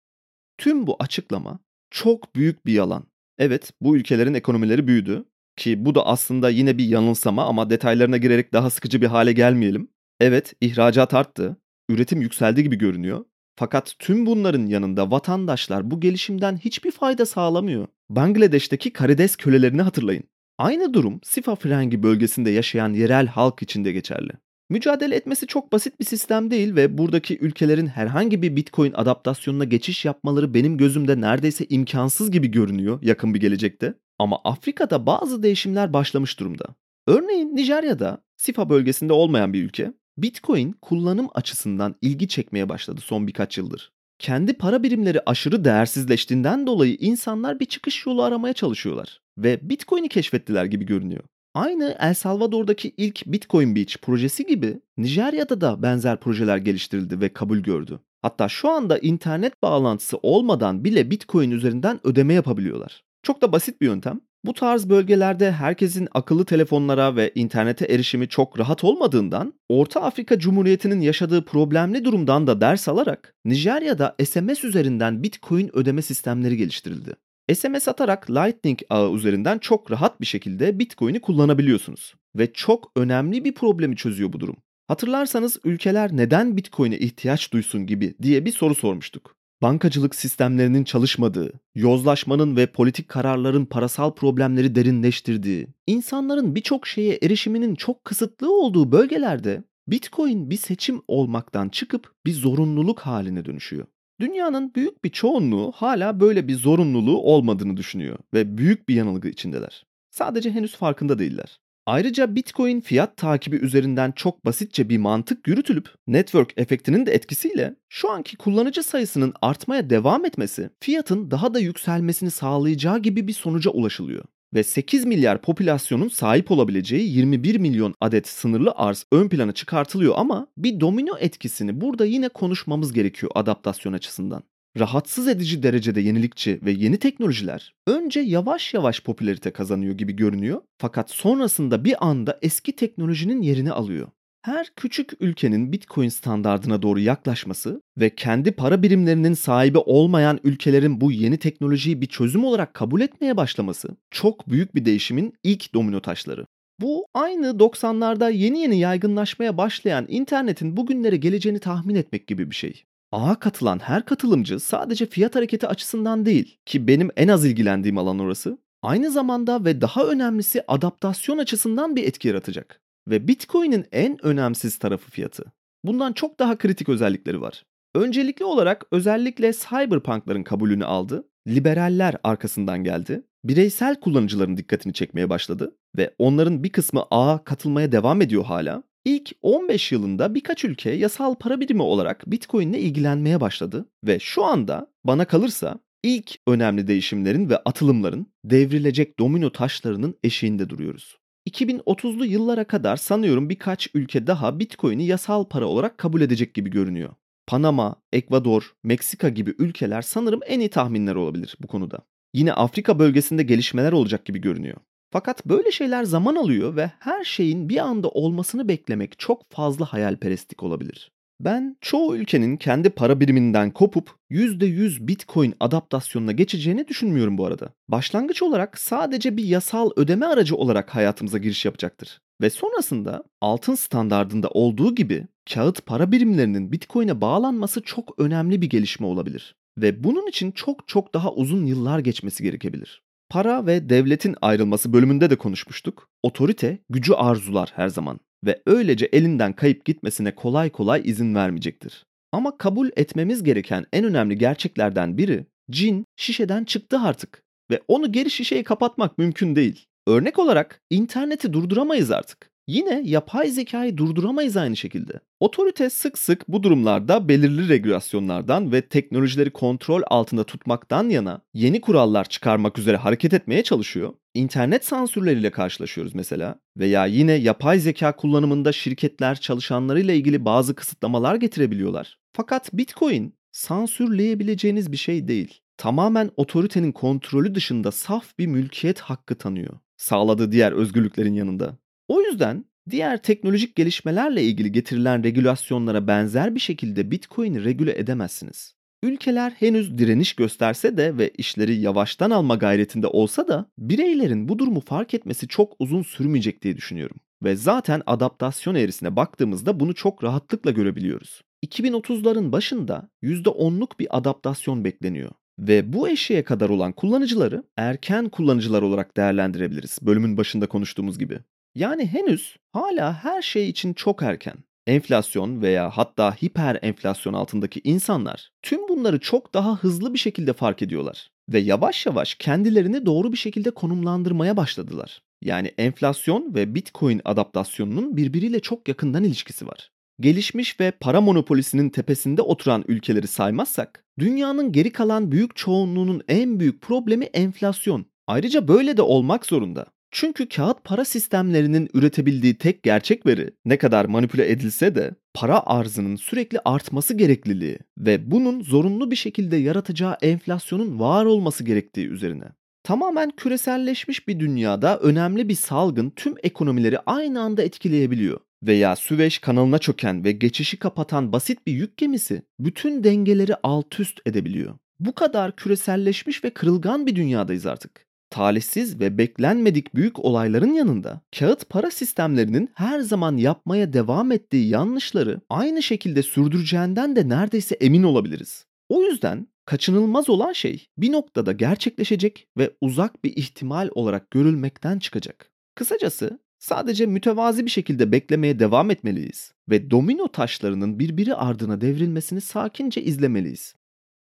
Tüm 0.58 0.88
bu 0.88 0.96
açıklama 1.00 1.60
çok 1.92 2.36
büyük 2.36 2.66
bir 2.66 2.74
yalan. 2.74 3.08
Evet, 3.38 3.74
bu 3.82 3.98
ülkelerin 3.98 4.34
ekonomileri 4.34 4.88
büyüdü 4.88 5.26
ki 5.58 5.86
bu 5.86 5.96
da 5.96 6.06
aslında 6.06 6.50
yine 6.50 6.78
bir 6.78 6.86
yanılsama 6.86 7.46
ama 7.46 7.70
detaylarına 7.70 8.18
girerek 8.18 8.54
daha 8.54 8.70
sıkıcı 8.70 9.02
bir 9.02 9.08
hale 9.08 9.34
gelmeyelim. 9.34 9.90
Evet, 10.20 10.54
ihracat 10.62 11.14
arttı, 11.14 11.58
üretim 11.90 12.22
yükseldi 12.22 12.64
gibi 12.64 12.78
görünüyor. 12.78 13.26
Fakat 13.56 13.96
tüm 14.00 14.26
bunların 14.26 14.66
yanında 14.66 15.12
vatandaşlar 15.12 15.92
bu 15.92 16.00
gelişimden 16.00 16.58
hiçbir 16.58 16.92
fayda 16.92 17.26
sağlamıyor. 17.26 17.88
Bangladeş'teki 18.10 18.94
karides 18.94 19.36
kölelerini 19.36 19.82
hatırlayın. 19.82 20.24
Aynı 20.58 20.94
durum 20.94 21.20
Sifa 21.24 21.56
Frengi 21.56 22.04
bölgesinde 22.04 22.50
yaşayan 22.50 22.94
yerel 22.94 23.28
halk 23.28 23.62
için 23.62 23.86
de 23.86 23.92
geçerli. 23.92 24.32
Mücadele 24.70 25.16
etmesi 25.16 25.48
çok 25.48 25.72
basit 25.72 26.00
bir 26.00 26.06
sistem 26.06 26.52
değil 26.52 26.76
ve 26.76 26.98
buradaki 26.98 27.40
ülkelerin 27.40 27.88
herhangi 27.88 28.42
bir 28.42 28.56
Bitcoin 28.56 28.94
adaptasyonuna 28.94 29.64
geçiş 29.64 30.06
yapmaları 30.06 30.54
benim 30.54 30.78
gözümde 30.78 31.22
neredeyse 31.22 31.66
imkansız 31.70 32.32
gibi 32.32 32.52
görünüyor 32.52 33.00
yakın 33.02 33.34
bir 33.34 33.40
gelecekte. 33.40 33.94
Ama 34.20 34.40
Afrika'da 34.44 35.06
bazı 35.06 35.44
değişimler 35.44 35.94
başlamış 35.94 36.40
durumda. 36.40 36.66
Örneğin 37.08 37.56
Nijerya'da, 37.56 38.24
Sifa 38.38 38.70
bölgesinde 38.70 39.14
olmayan 39.14 39.54
bir 39.54 39.64
ülke, 39.64 39.94
Bitcoin 40.18 40.76
kullanım 40.82 41.28
açısından 41.34 41.96
ilgi 42.02 42.28
çekmeye 42.28 42.70
başladı 42.70 43.02
son 43.02 43.28
birkaç 43.28 43.58
yıldır. 43.58 43.92
Kendi 44.20 44.54
para 44.54 44.84
birimleri 44.84 45.22
aşırı 45.26 45.66
değersizleştiğinden 45.66 46.68
dolayı 46.68 46.96
insanlar 47.00 47.60
bir 47.60 47.66
çıkış 47.66 48.06
yolu 48.06 48.24
aramaya 48.24 48.54
çalışıyorlar 48.54 49.22
ve 49.38 49.60
Bitcoin'i 49.70 50.10
keşfettiler 50.10 50.66
gibi 50.66 50.86
görünüyor. 50.86 51.24
Aynı 51.54 51.98
El 52.00 52.14
Salvador'daki 52.14 52.94
ilk 52.98 53.26
Bitcoin 53.26 53.76
Beach 53.76 53.98
projesi 54.02 54.46
gibi 54.46 54.80
Nijerya'da 54.98 55.62
da 55.62 55.84
benzer 55.84 56.20
projeler 56.20 56.58
geliştirildi 56.58 57.22
ve 57.22 57.30
kabul 57.30 57.58
gördü. 57.58 58.00
Hatta 58.22 58.50
şu 58.50 58.70
anda 58.70 58.98
internet 58.98 59.62
bağlantısı 59.62 60.18
olmadan 60.18 60.84
bile 60.84 61.12
Bitcoin 61.12 61.52
üzerinden 61.52 62.00
ödeme 62.04 62.34
yapabiliyorlar. 62.34 63.04
Çok 63.24 63.42
da 63.42 63.52
basit 63.52 63.82
bir 63.82 63.86
yöntem. 63.86 64.22
Bu 64.46 64.54
tarz 64.54 64.90
bölgelerde 64.90 65.52
herkesin 65.52 66.08
akıllı 66.14 66.46
telefonlara 66.46 67.16
ve 67.16 67.32
internete 67.36 67.86
erişimi 67.86 68.28
çok 68.28 68.60
rahat 68.60 68.84
olmadığından 68.84 69.54
Orta 69.70 70.02
Afrika 70.02 70.40
Cumhuriyeti'nin 70.40 71.02
yaşadığı 71.02 71.46
problemli 71.46 72.06
durumdan 72.06 72.48
da 72.48 72.62
ders 72.62 72.88
alarak 72.88 73.36
Nijerya'da 73.46 74.16
SMS 74.26 74.64
üzerinden 74.64 75.24
Bitcoin 75.24 75.70
ödeme 75.74 76.02
sistemleri 76.02 76.58
geliştirildi. 76.58 77.14
SMS 77.54 77.88
atarak 77.88 78.32
Lightning 78.32 78.80
ağı 78.90 79.14
üzerinden 79.14 79.58
çok 79.58 79.92
rahat 79.92 80.22
bir 80.22 80.26
şekilde 80.26 80.80
Bitcoin'i 80.80 81.22
kullanabiliyorsunuz. 81.22 82.16
Ve 82.36 82.54
çok 82.54 82.92
önemli 82.96 83.46
bir 83.46 83.54
problemi 83.54 83.96
çözüyor 83.96 84.34
bu 84.34 84.40
durum. 84.40 84.56
Hatırlarsanız 84.88 85.60
ülkeler 85.64 86.10
neden 86.18 86.58
Bitcoin'e 86.58 86.98
ihtiyaç 86.98 87.54
duysun 87.54 87.86
gibi 87.86 88.16
diye 88.22 88.46
bir 88.46 88.52
soru 88.52 88.76
sormuştuk. 88.76 89.36
Bankacılık 89.64 90.16
sistemlerinin 90.16 90.84
çalışmadığı, 90.84 91.52
yozlaşmanın 91.76 92.56
ve 92.56 92.68
politik 92.68 93.08
kararların 93.08 93.66
parasal 93.66 94.14
problemleri 94.14 94.76
derinleştirdiği, 94.76 95.68
insanların 95.88 96.56
birçok 96.56 96.88
şeye 96.88 97.20
erişiminin 97.22 97.76
çok 97.76 98.06
kısıtlı 98.06 98.62
olduğu 98.62 98.92
bölgelerde 98.92 99.64
Bitcoin 99.88 100.50
bir 100.50 100.58
seçim 100.58 101.02
olmaktan 101.08 101.70
çıkıp 101.70 102.12
bir 102.26 102.34
zorunluluk 102.34 103.00
haline 103.00 103.46
dönüşüyor. 103.46 103.86
Dünyanın 104.20 104.74
büyük 104.76 105.04
bir 105.04 105.10
çoğunluğu 105.10 105.72
hala 105.76 106.20
böyle 106.20 106.48
bir 106.48 106.56
zorunluluğu 106.56 107.18
olmadığını 107.18 107.78
düşünüyor 107.78 108.18
ve 108.34 108.58
büyük 108.58 108.90
bir 108.90 108.96
yanılgı 108.96 109.28
içindeler. 109.28 109.86
Sadece 110.10 110.52
henüz 110.52 110.76
farkında 110.76 111.20
değiller. 111.20 111.60
Ayrıca 111.86 112.36
Bitcoin 112.36 112.82
fiyat 112.82 113.18
takibi 113.18 113.56
üzerinden 113.56 114.12
çok 114.12 114.46
basitçe 114.46 114.90
bir 114.90 114.98
mantık 114.98 115.48
yürütülüp 115.48 115.90
network 116.08 116.54
efektinin 116.58 117.06
de 117.06 117.12
etkisiyle 117.12 117.76
şu 117.90 118.12
anki 118.12 118.38
kullanıcı 118.38 118.84
sayısının 118.84 119.34
artmaya 119.42 119.90
devam 119.90 120.26
etmesi 120.26 120.70
fiyatın 120.80 121.32
daha 121.32 121.54
da 121.54 121.60
yükselmesini 121.60 122.32
sağlayacağı 122.32 123.00
gibi 123.00 123.28
bir 123.28 123.34
sonuca 123.34 123.72
ulaşılıyor 123.72 124.24
ve 124.54 124.64
8 124.64 125.06
milyar 125.06 125.42
popülasyonun 125.42 126.08
sahip 126.08 126.52
olabileceği 126.52 127.18
21 127.18 127.56
milyon 127.56 127.96
adet 128.02 128.28
sınırlı 128.28 128.74
arz 128.76 129.06
ön 129.12 129.30
plana 129.30 129.52
çıkartılıyor 129.52 130.14
ama 130.18 130.48
bir 130.58 130.80
domino 130.80 131.18
etkisini 131.20 131.82
burada 131.82 132.06
yine 132.06 132.30
konuşmamız 132.30 132.94
gerekiyor 132.94 133.32
adaptasyon 133.36 133.94
açısından. 133.94 134.44
Rahatsız 134.80 135.28
edici 135.28 135.64
derecede 135.64 136.02
yenilikçi 136.02 136.60
ve 136.64 136.72
yeni 136.72 136.98
teknolojiler 136.98 137.74
önce 137.88 138.20
yavaş 138.20 138.74
yavaş 138.74 139.00
popülarite 139.00 139.52
kazanıyor 139.52 139.98
gibi 139.98 140.16
görünüyor 140.16 140.62
fakat 140.78 141.10
sonrasında 141.10 141.86
bir 141.86 142.08
anda 142.08 142.40
eski 142.42 142.76
teknolojinin 142.76 143.42
yerini 143.42 143.72
alıyor 143.72 144.08
her 144.44 144.68
küçük 144.76 145.12
ülkenin 145.20 145.72
Bitcoin 145.72 146.10
standardına 146.10 146.82
doğru 146.82 147.00
yaklaşması 147.00 147.82
ve 147.98 148.16
kendi 148.16 148.52
para 148.52 148.84
birimlerinin 148.84 149.34
sahibi 149.34 149.78
olmayan 149.78 150.40
ülkelerin 150.44 151.02
bu 151.02 151.12
yeni 151.12 151.38
teknolojiyi 151.38 152.02
bir 152.02 152.08
çözüm 152.08 152.44
olarak 152.44 152.74
kabul 152.74 153.02
etmeye 153.02 153.38
başlaması 153.38 153.90
çok 154.12 154.50
büyük 154.50 154.76
bir 154.76 154.86
değişimin 154.86 155.34
ilk 155.44 155.74
domino 155.74 156.00
taşları. 156.00 156.46
Bu 156.82 157.06
aynı 157.14 157.48
90'larda 157.48 158.34
yeni 158.34 158.60
yeni 158.60 158.80
yaygınlaşmaya 158.80 159.58
başlayan 159.58 160.06
internetin 160.10 160.78
bugünlere 160.78 161.18
geleceğini 161.18 161.60
tahmin 161.60 161.96
etmek 161.96 162.28
gibi 162.28 162.50
bir 162.50 162.56
şey. 162.56 162.84
Ağa 163.14 163.36
katılan 163.36 163.80
her 163.80 164.06
katılımcı 164.06 164.60
sadece 164.60 165.06
fiyat 165.06 165.36
hareketi 165.36 165.68
açısından 165.68 166.26
değil 166.26 166.58
ki 166.66 166.88
benim 166.88 167.10
en 167.18 167.28
az 167.28 167.46
ilgilendiğim 167.46 167.98
alan 167.98 168.20
orası, 168.20 168.58
aynı 168.82 169.12
zamanda 169.12 169.66
ve 169.66 169.82
daha 169.82 170.04
önemlisi 170.04 170.64
adaptasyon 170.68 171.38
açısından 171.38 171.96
bir 171.96 172.04
etki 172.04 172.28
yaratacak. 172.28 172.82
Ve 173.08 173.28
Bitcoin'in 173.28 173.86
en 173.92 174.26
önemsiz 174.26 174.78
tarafı 174.78 175.12
fiyatı. 175.12 175.44
Bundan 175.84 176.14
çok 176.14 176.40
daha 176.40 176.58
kritik 176.58 176.90
özellikleri 176.90 177.42
var. 177.42 177.66
Öncelikli 177.96 178.46
olarak 178.46 178.86
özellikle 178.92 179.54
cyberpunkların 179.54 180.44
kabulünü 180.44 180.86
aldı, 180.86 181.28
liberaller 181.48 182.18
arkasından 182.24 182.84
geldi, 182.84 183.24
bireysel 183.44 184.00
kullanıcıların 184.00 184.58
dikkatini 184.58 184.94
çekmeye 184.94 185.30
başladı 185.30 185.76
ve 185.98 186.16
onların 186.18 186.64
bir 186.64 186.70
kısmı 186.70 187.06
ağa 187.12 187.44
katılmaya 187.44 187.92
devam 187.92 188.22
ediyor 188.22 188.44
hala. 188.44 188.84
İlk 189.06 189.32
15 189.42 189.92
yılında 189.92 190.36
birkaç 190.36 190.64
ülke 190.64 190.92
yasal 190.92 191.36
para 191.36 191.60
birimi 191.60 191.82
olarak 191.82 192.32
Bitcoin 192.32 192.70
ile 192.70 192.80
ilgilenmeye 192.80 193.42
başladı 193.42 193.86
ve 194.04 194.20
şu 194.20 194.44
anda 194.44 194.88
bana 195.04 195.26
kalırsa 195.26 195.80
ilk 196.04 196.36
önemli 196.48 196.88
değişimlerin 196.88 197.50
ve 197.50 197.58
atılımların 197.58 198.28
devrilecek 198.46 199.20
domino 199.20 199.50
taşlarının 199.52 200.16
eşiğinde 200.24 200.70
duruyoruz. 200.70 201.18
2030'lu 201.50 202.26
yıllara 202.26 202.64
kadar 202.64 202.98
sanıyorum 202.98 203.50
birkaç 203.50 203.90
ülke 203.94 204.28
daha 204.28 204.60
Bitcoin'i 204.60 205.06
yasal 205.06 205.44
para 205.44 205.66
olarak 205.66 205.98
kabul 205.98 206.22
edecek 206.22 206.54
gibi 206.54 206.70
görünüyor. 206.70 207.14
Panama, 207.48 207.96
Ekvador, 208.14 208.74
Meksika 208.84 209.30
gibi 209.30 209.56
ülkeler 209.60 210.02
sanırım 210.02 210.40
en 210.48 210.60
iyi 210.60 210.70
tahminler 210.70 211.16
olabilir 211.16 211.58
bu 211.62 211.68
konuda. 211.68 212.00
Yine 212.34 212.54
Afrika 212.54 213.00
bölgesinde 213.00 213.44
gelişmeler 213.44 213.92
olacak 213.92 214.26
gibi 214.26 214.42
görünüyor. 214.42 214.78
Fakat 215.14 215.46
böyle 215.46 215.72
şeyler 215.72 216.04
zaman 216.04 216.36
alıyor 216.36 216.76
ve 216.76 216.92
her 217.00 217.24
şeyin 217.24 217.70
bir 217.70 217.78
anda 217.78 218.10
olmasını 218.10 218.68
beklemek 218.68 219.20
çok 219.20 219.52
fazla 219.52 219.86
hayalperestlik 219.86 220.64
olabilir. 220.64 221.12
Ben 221.40 221.78
çoğu 221.82 222.16
ülkenin 222.16 222.58
kendi 222.58 222.90
para 222.90 223.20
biriminden 223.20 223.72
kopup 223.72 224.12
%100 224.32 225.08
Bitcoin 225.08 225.54
adaptasyonuna 225.60 226.32
geçeceğini 226.32 226.88
düşünmüyorum 226.88 227.38
bu 227.38 227.46
arada. 227.46 227.70
Başlangıç 227.88 228.44
olarak 228.44 228.80
sadece 228.80 229.38
bir 229.38 229.44
yasal 229.44 229.90
ödeme 229.96 230.26
aracı 230.26 230.56
olarak 230.56 230.96
hayatımıza 230.96 231.38
giriş 231.38 231.66
yapacaktır. 231.66 232.22
Ve 232.42 232.50
sonrasında 232.50 233.24
altın 233.42 233.76
standardında 233.76 234.48
olduğu 234.48 234.96
gibi 234.96 235.28
kağıt 235.54 235.86
para 235.86 236.12
birimlerinin 236.12 236.72
Bitcoin'e 236.72 237.22
bağlanması 237.22 237.82
çok 237.82 238.20
önemli 238.20 238.62
bir 238.62 238.70
gelişme 238.70 239.08
olabilir. 239.08 239.56
Ve 239.78 240.04
bunun 240.04 240.28
için 240.28 240.52
çok 240.52 240.88
çok 240.88 241.14
daha 241.14 241.34
uzun 241.34 241.66
yıllar 241.66 242.00
geçmesi 242.00 242.44
gerekebilir. 242.44 243.04
Para 243.34 243.66
ve 243.66 243.90
devletin 243.90 244.36
ayrılması 244.42 244.94
bölümünde 244.94 245.30
de 245.30 245.36
konuşmuştuk. 245.36 246.10
Otorite 246.24 246.78
gücü 246.90 247.14
arzular 247.14 247.72
her 247.76 247.88
zaman 247.88 248.20
ve 248.46 248.62
öylece 248.66 249.06
elinden 249.06 249.54
kayıp 249.54 249.86
gitmesine 249.86 250.36
kolay 250.36 250.70
kolay 250.70 251.02
izin 251.06 251.36
vermeyecektir. 251.36 252.06
Ama 252.32 252.58
kabul 252.58 252.90
etmemiz 252.96 253.44
gereken 253.44 253.86
en 253.94 254.06
önemli 254.06 254.38
gerçeklerden 254.38 255.18
biri 255.18 255.46
Cin 255.72 256.06
şişeden 256.16 256.64
çıktı 256.64 257.00
artık 257.00 257.44
ve 257.72 257.82
onu 257.88 258.12
geri 258.12 258.30
şişeye 258.30 258.64
kapatmak 258.64 259.18
mümkün 259.18 259.56
değil. 259.56 259.86
Örnek 260.08 260.40
olarak 260.40 260.82
interneti 260.90 261.54
durduramayız 261.54 262.12
artık. 262.12 262.50
Yine 262.68 263.02
yapay 263.06 263.50
zekayı 263.50 263.98
durduramayız 263.98 264.58
aynı 264.58 264.78
şekilde. 264.78 265.20
Otorite 265.40 265.90
sık 265.90 266.18
sık 266.18 266.48
bu 266.48 266.64
durumlarda 266.64 267.28
belirli 267.28 267.70
regülasyonlardan 267.70 268.72
ve 268.72 268.82
teknolojileri 268.82 269.50
kontrol 269.50 270.02
altında 270.08 270.44
tutmaktan 270.44 271.10
yana 271.10 271.42
yeni 271.54 271.82
kurallar 271.82 272.30
çıkarmak 272.30 272.80
üzere 272.80 272.98
hareket 272.98 273.34
etmeye 273.34 273.64
çalışıyor. 273.64 274.14
İnternet 274.34 274.86
sansürleriyle 274.86 275.52
karşılaşıyoruz 275.52 276.16
mesela 276.16 276.60
veya 276.78 277.06
yine 277.06 277.32
yapay 277.32 277.80
zeka 277.80 278.16
kullanımında 278.16 278.72
şirketler 278.72 279.40
çalışanlarıyla 279.40 280.14
ilgili 280.14 280.46
bazı 280.46 280.76
kısıtlamalar 280.76 281.36
getirebiliyorlar. 281.36 282.20
Fakat 282.34 282.74
Bitcoin 282.74 283.34
sansürleyebileceğiniz 283.52 284.92
bir 284.92 284.98
şey 284.98 285.28
değil. 285.28 285.60
Tamamen 285.78 286.32
otoritenin 286.38 286.92
kontrolü 286.92 287.56
dışında 287.56 287.92
saf 287.92 288.38
bir 288.40 288.48
mülkiyet 288.48 289.00
hakkı 289.00 289.36
tanıyor. 289.36 289.74
Sağladığı 289.98 290.52
diğer 290.52 290.72
özgürlüklerin 290.72 291.34
yanında. 291.34 291.78
O 292.14 292.22
yüzden 292.22 292.66
diğer 292.90 293.22
teknolojik 293.22 293.76
gelişmelerle 293.76 294.44
ilgili 294.44 294.72
getirilen 294.72 295.24
regülasyonlara 295.24 296.08
benzer 296.08 296.56
bir 296.56 296.60
şekilde 296.60 297.12
Bitcoin'i 297.12 297.64
regüle 297.64 298.00
edemezsiniz. 298.00 298.76
Ülkeler 299.04 299.52
henüz 299.52 299.98
direniş 299.98 300.34
gösterse 300.34 300.98
de 300.98 301.18
ve 301.18 301.30
işleri 301.30 301.76
yavaştan 301.76 302.32
alma 302.32 302.56
gayretinde 302.56 303.08
olsa 303.08 303.48
da 303.48 303.66
bireylerin 303.78 304.50
bu 304.50 304.60
durumu 304.60 304.82
fark 304.82 305.14
etmesi 305.14 305.48
çok 305.48 305.76
uzun 305.80 306.04
sürmeyecek 306.04 306.62
diye 306.62 306.78
düşünüyorum. 306.78 307.18
Ve 307.44 307.56
zaten 307.56 308.02
adaptasyon 308.06 308.76
eğrisine 308.76 309.16
baktığımızda 309.16 309.80
bunu 309.80 309.94
çok 309.94 310.24
rahatlıkla 310.24 310.72
görebiliyoruz. 310.72 311.42
2030'ların 311.66 312.52
başında 312.52 313.10
%10'luk 313.24 314.00
bir 314.00 314.18
adaptasyon 314.18 314.84
bekleniyor. 314.84 315.32
Ve 315.60 315.94
bu 315.94 316.10
eşeğe 316.10 316.44
kadar 316.44 316.70
olan 316.70 316.92
kullanıcıları 316.92 317.64
erken 317.78 318.30
kullanıcılar 318.30 318.82
olarak 318.82 319.18
değerlendirebiliriz. 319.18 320.00
Bölümün 320.02 320.38
başında 320.38 320.68
konuştuğumuz 320.68 321.20
gibi. 321.20 321.40
Yani 321.76 322.06
henüz 322.06 322.56
hala 322.74 323.24
her 323.24 323.42
şey 323.42 323.70
için 323.70 323.94
çok 323.94 324.24
erken. 324.24 324.56
Enflasyon 324.88 325.62
veya 325.62 325.90
hatta 325.90 326.32
hiper 326.32 326.80
enflasyon 326.82 327.34
altındaki 327.34 327.82
insanlar 327.84 328.50
tüm 328.62 328.88
bunları 328.88 329.20
çok 329.20 329.54
daha 329.54 329.78
hızlı 329.78 330.14
bir 330.14 330.20
şekilde 330.20 330.54
fark 330.54 330.82
ediyorlar 330.82 331.30
ve 331.50 331.60
yavaş 331.60 332.06
yavaş 332.06 332.36
kendilerini 332.36 333.06
doğru 333.06 333.32
bir 333.32 333.38
şekilde 333.38 333.72
konumlandırmaya 333.72 334.58
başladılar. 334.58 335.22
Yani 335.42 335.72
enflasyon 335.78 336.56
ve 336.56 336.76
Bitcoin 336.76 337.22
adaptasyonunun 337.26 338.18
birbiriyle 338.18 338.60
çok 338.60 338.88
yakından 338.88 339.24
ilişkisi 339.24 339.68
var. 339.68 339.92
Gelişmiş 340.20 340.80
ve 340.80 340.92
para 340.92 341.22
monopolisinin 341.22 341.90
tepesinde 341.90 342.42
oturan 342.42 342.84
ülkeleri 342.88 343.28
saymazsak, 343.28 344.06
dünyanın 344.20 344.72
geri 344.72 344.92
kalan 344.92 345.32
büyük 345.32 345.56
çoğunluğunun 345.56 346.22
en 346.28 346.60
büyük 346.60 346.82
problemi 346.82 347.26
enflasyon. 347.26 348.06
Ayrıca 348.28 348.68
böyle 348.68 348.98
de 348.98 349.02
olmak 349.02 349.46
zorunda. 349.46 349.86
Çünkü 350.16 350.50
kağıt 350.50 350.84
para 350.84 351.06
sistemlerinin 351.06 351.90
üretebildiği 351.94 352.58
tek 352.58 352.84
gerçek 352.84 353.26
veri 353.26 353.50
ne 353.66 353.78
kadar 353.78 354.06
manipüle 354.06 354.52
edilse 354.52 354.96
de 354.96 355.16
para 355.34 355.66
arzının 355.66 356.16
sürekli 356.16 356.60
artması 356.66 357.14
gerekliliği 357.14 357.80
ve 357.98 358.32
bunun 358.32 358.64
zorunlu 358.64 359.12
bir 359.12 359.16
şekilde 359.16 359.56
yaratacağı 359.56 360.18
enflasyonun 360.22 361.00
var 361.00 361.26
olması 361.26 361.64
gerektiği 361.64 362.08
üzerine. 362.08 362.46
Tamamen 362.84 363.30
küreselleşmiş 363.38 364.28
bir 364.28 364.40
dünyada 364.40 365.00
önemli 365.00 365.50
bir 365.50 365.56
salgın 365.56 366.10
tüm 366.10 366.36
ekonomileri 366.44 367.00
aynı 367.00 367.42
anda 367.42 367.64
etkileyebiliyor. 367.64 368.40
Veya 368.64 368.96
Süveyş 368.96 369.40
kanalına 369.40 369.80
çöken 369.80 370.24
ve 370.24 370.32
geçişi 370.32 370.78
kapatan 370.78 371.34
basit 371.34 371.68
bir 371.68 371.74
yük 371.74 371.98
gemisi 371.98 372.42
bütün 372.60 373.04
dengeleri 373.04 373.56
alt 373.64 374.00
üst 374.00 374.20
edebiliyor. 374.26 374.76
Bu 375.00 375.14
kadar 375.16 375.56
küreselleşmiş 375.56 376.44
ve 376.44 376.50
kırılgan 376.50 377.08
bir 377.08 377.16
dünyadayız 377.16 377.66
artık 377.66 378.13
talihsiz 378.34 379.00
ve 379.00 379.18
beklenmedik 379.18 379.96
büyük 379.96 380.20
olayların 380.20 380.74
yanında 380.74 381.22
kağıt 381.40 381.70
para 381.70 381.92
sistemlerinin 381.92 382.70
her 382.74 383.00
zaman 383.00 383.38
yapmaya 383.38 383.94
devam 383.94 384.32
ettiği 384.32 384.70
yanlışları 384.70 385.42
aynı 385.50 385.84
şekilde 385.84 386.24
sürdüreceğinden 386.24 387.16
de 387.16 387.30
neredeyse 387.30 387.76
emin 387.76 388.04
olabiliriz. 388.04 388.66
O 388.90 389.04
yüzden 389.04 389.48
kaçınılmaz 389.66 390.30
olan 390.30 390.54
şey 390.54 390.88
bir 390.98 391.12
noktada 391.12 391.52
gerçekleşecek 391.52 392.48
ve 392.58 392.72
uzak 392.82 393.24
bir 393.24 393.38
ihtimal 393.38 393.90
olarak 393.96 394.32
görülmekten 394.32 395.00
çıkacak. 395.00 395.52
Kısacası 395.76 396.40
sadece 396.60 397.06
mütevazi 397.06 397.66
bir 397.66 397.72
şekilde 397.72 398.12
beklemeye 398.12 398.60
devam 398.60 398.92
etmeliyiz 398.92 399.54
ve 399.70 399.92
domino 399.92 400.28
taşlarının 400.28 401.00
birbiri 401.00 401.36
ardına 401.36 401.82
devrilmesini 401.82 402.42
sakince 402.42 403.04
izlemeliyiz. 403.04 403.76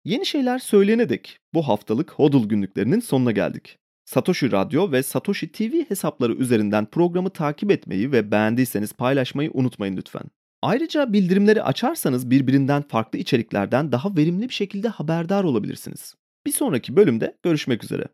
Yeni 0.06 0.26
şeyler 0.26 0.60
söyleyene 0.60 1.10
dek 1.10 1.40
bu 1.54 1.68
haftalık 1.68 2.12
HODL 2.12 2.48
günlüklerinin 2.48 3.00
sonuna 3.00 3.32
geldik. 3.32 3.79
Satoshi 4.10 4.52
Radyo 4.52 4.92
ve 4.92 5.04
Satoshi 5.04 5.52
TV 5.52 5.90
hesapları 5.90 6.34
üzerinden 6.34 6.86
programı 6.86 7.30
takip 7.30 7.72
etmeyi 7.72 8.12
ve 8.12 8.32
beğendiyseniz 8.32 8.94
paylaşmayı 8.94 9.52
unutmayın 9.54 9.98
lütfen. 9.98 10.24
Ayrıca 10.62 11.14
bildirimleri 11.14 11.64
açarsanız 11.64 12.30
birbirinden 12.30 12.82
farklı 12.82 13.20
içeriklerden 13.20 13.92
daha 13.92 14.16
verimli 14.16 14.50
bir 14.50 14.54
şekilde 14.54 14.88
haberdar 14.88 15.44
olabilirsiniz. 15.44 16.16
Bir 16.46 16.52
sonraki 16.52 16.96
bölümde 16.96 17.38
görüşmek 17.44 17.84
üzere. 17.84 18.08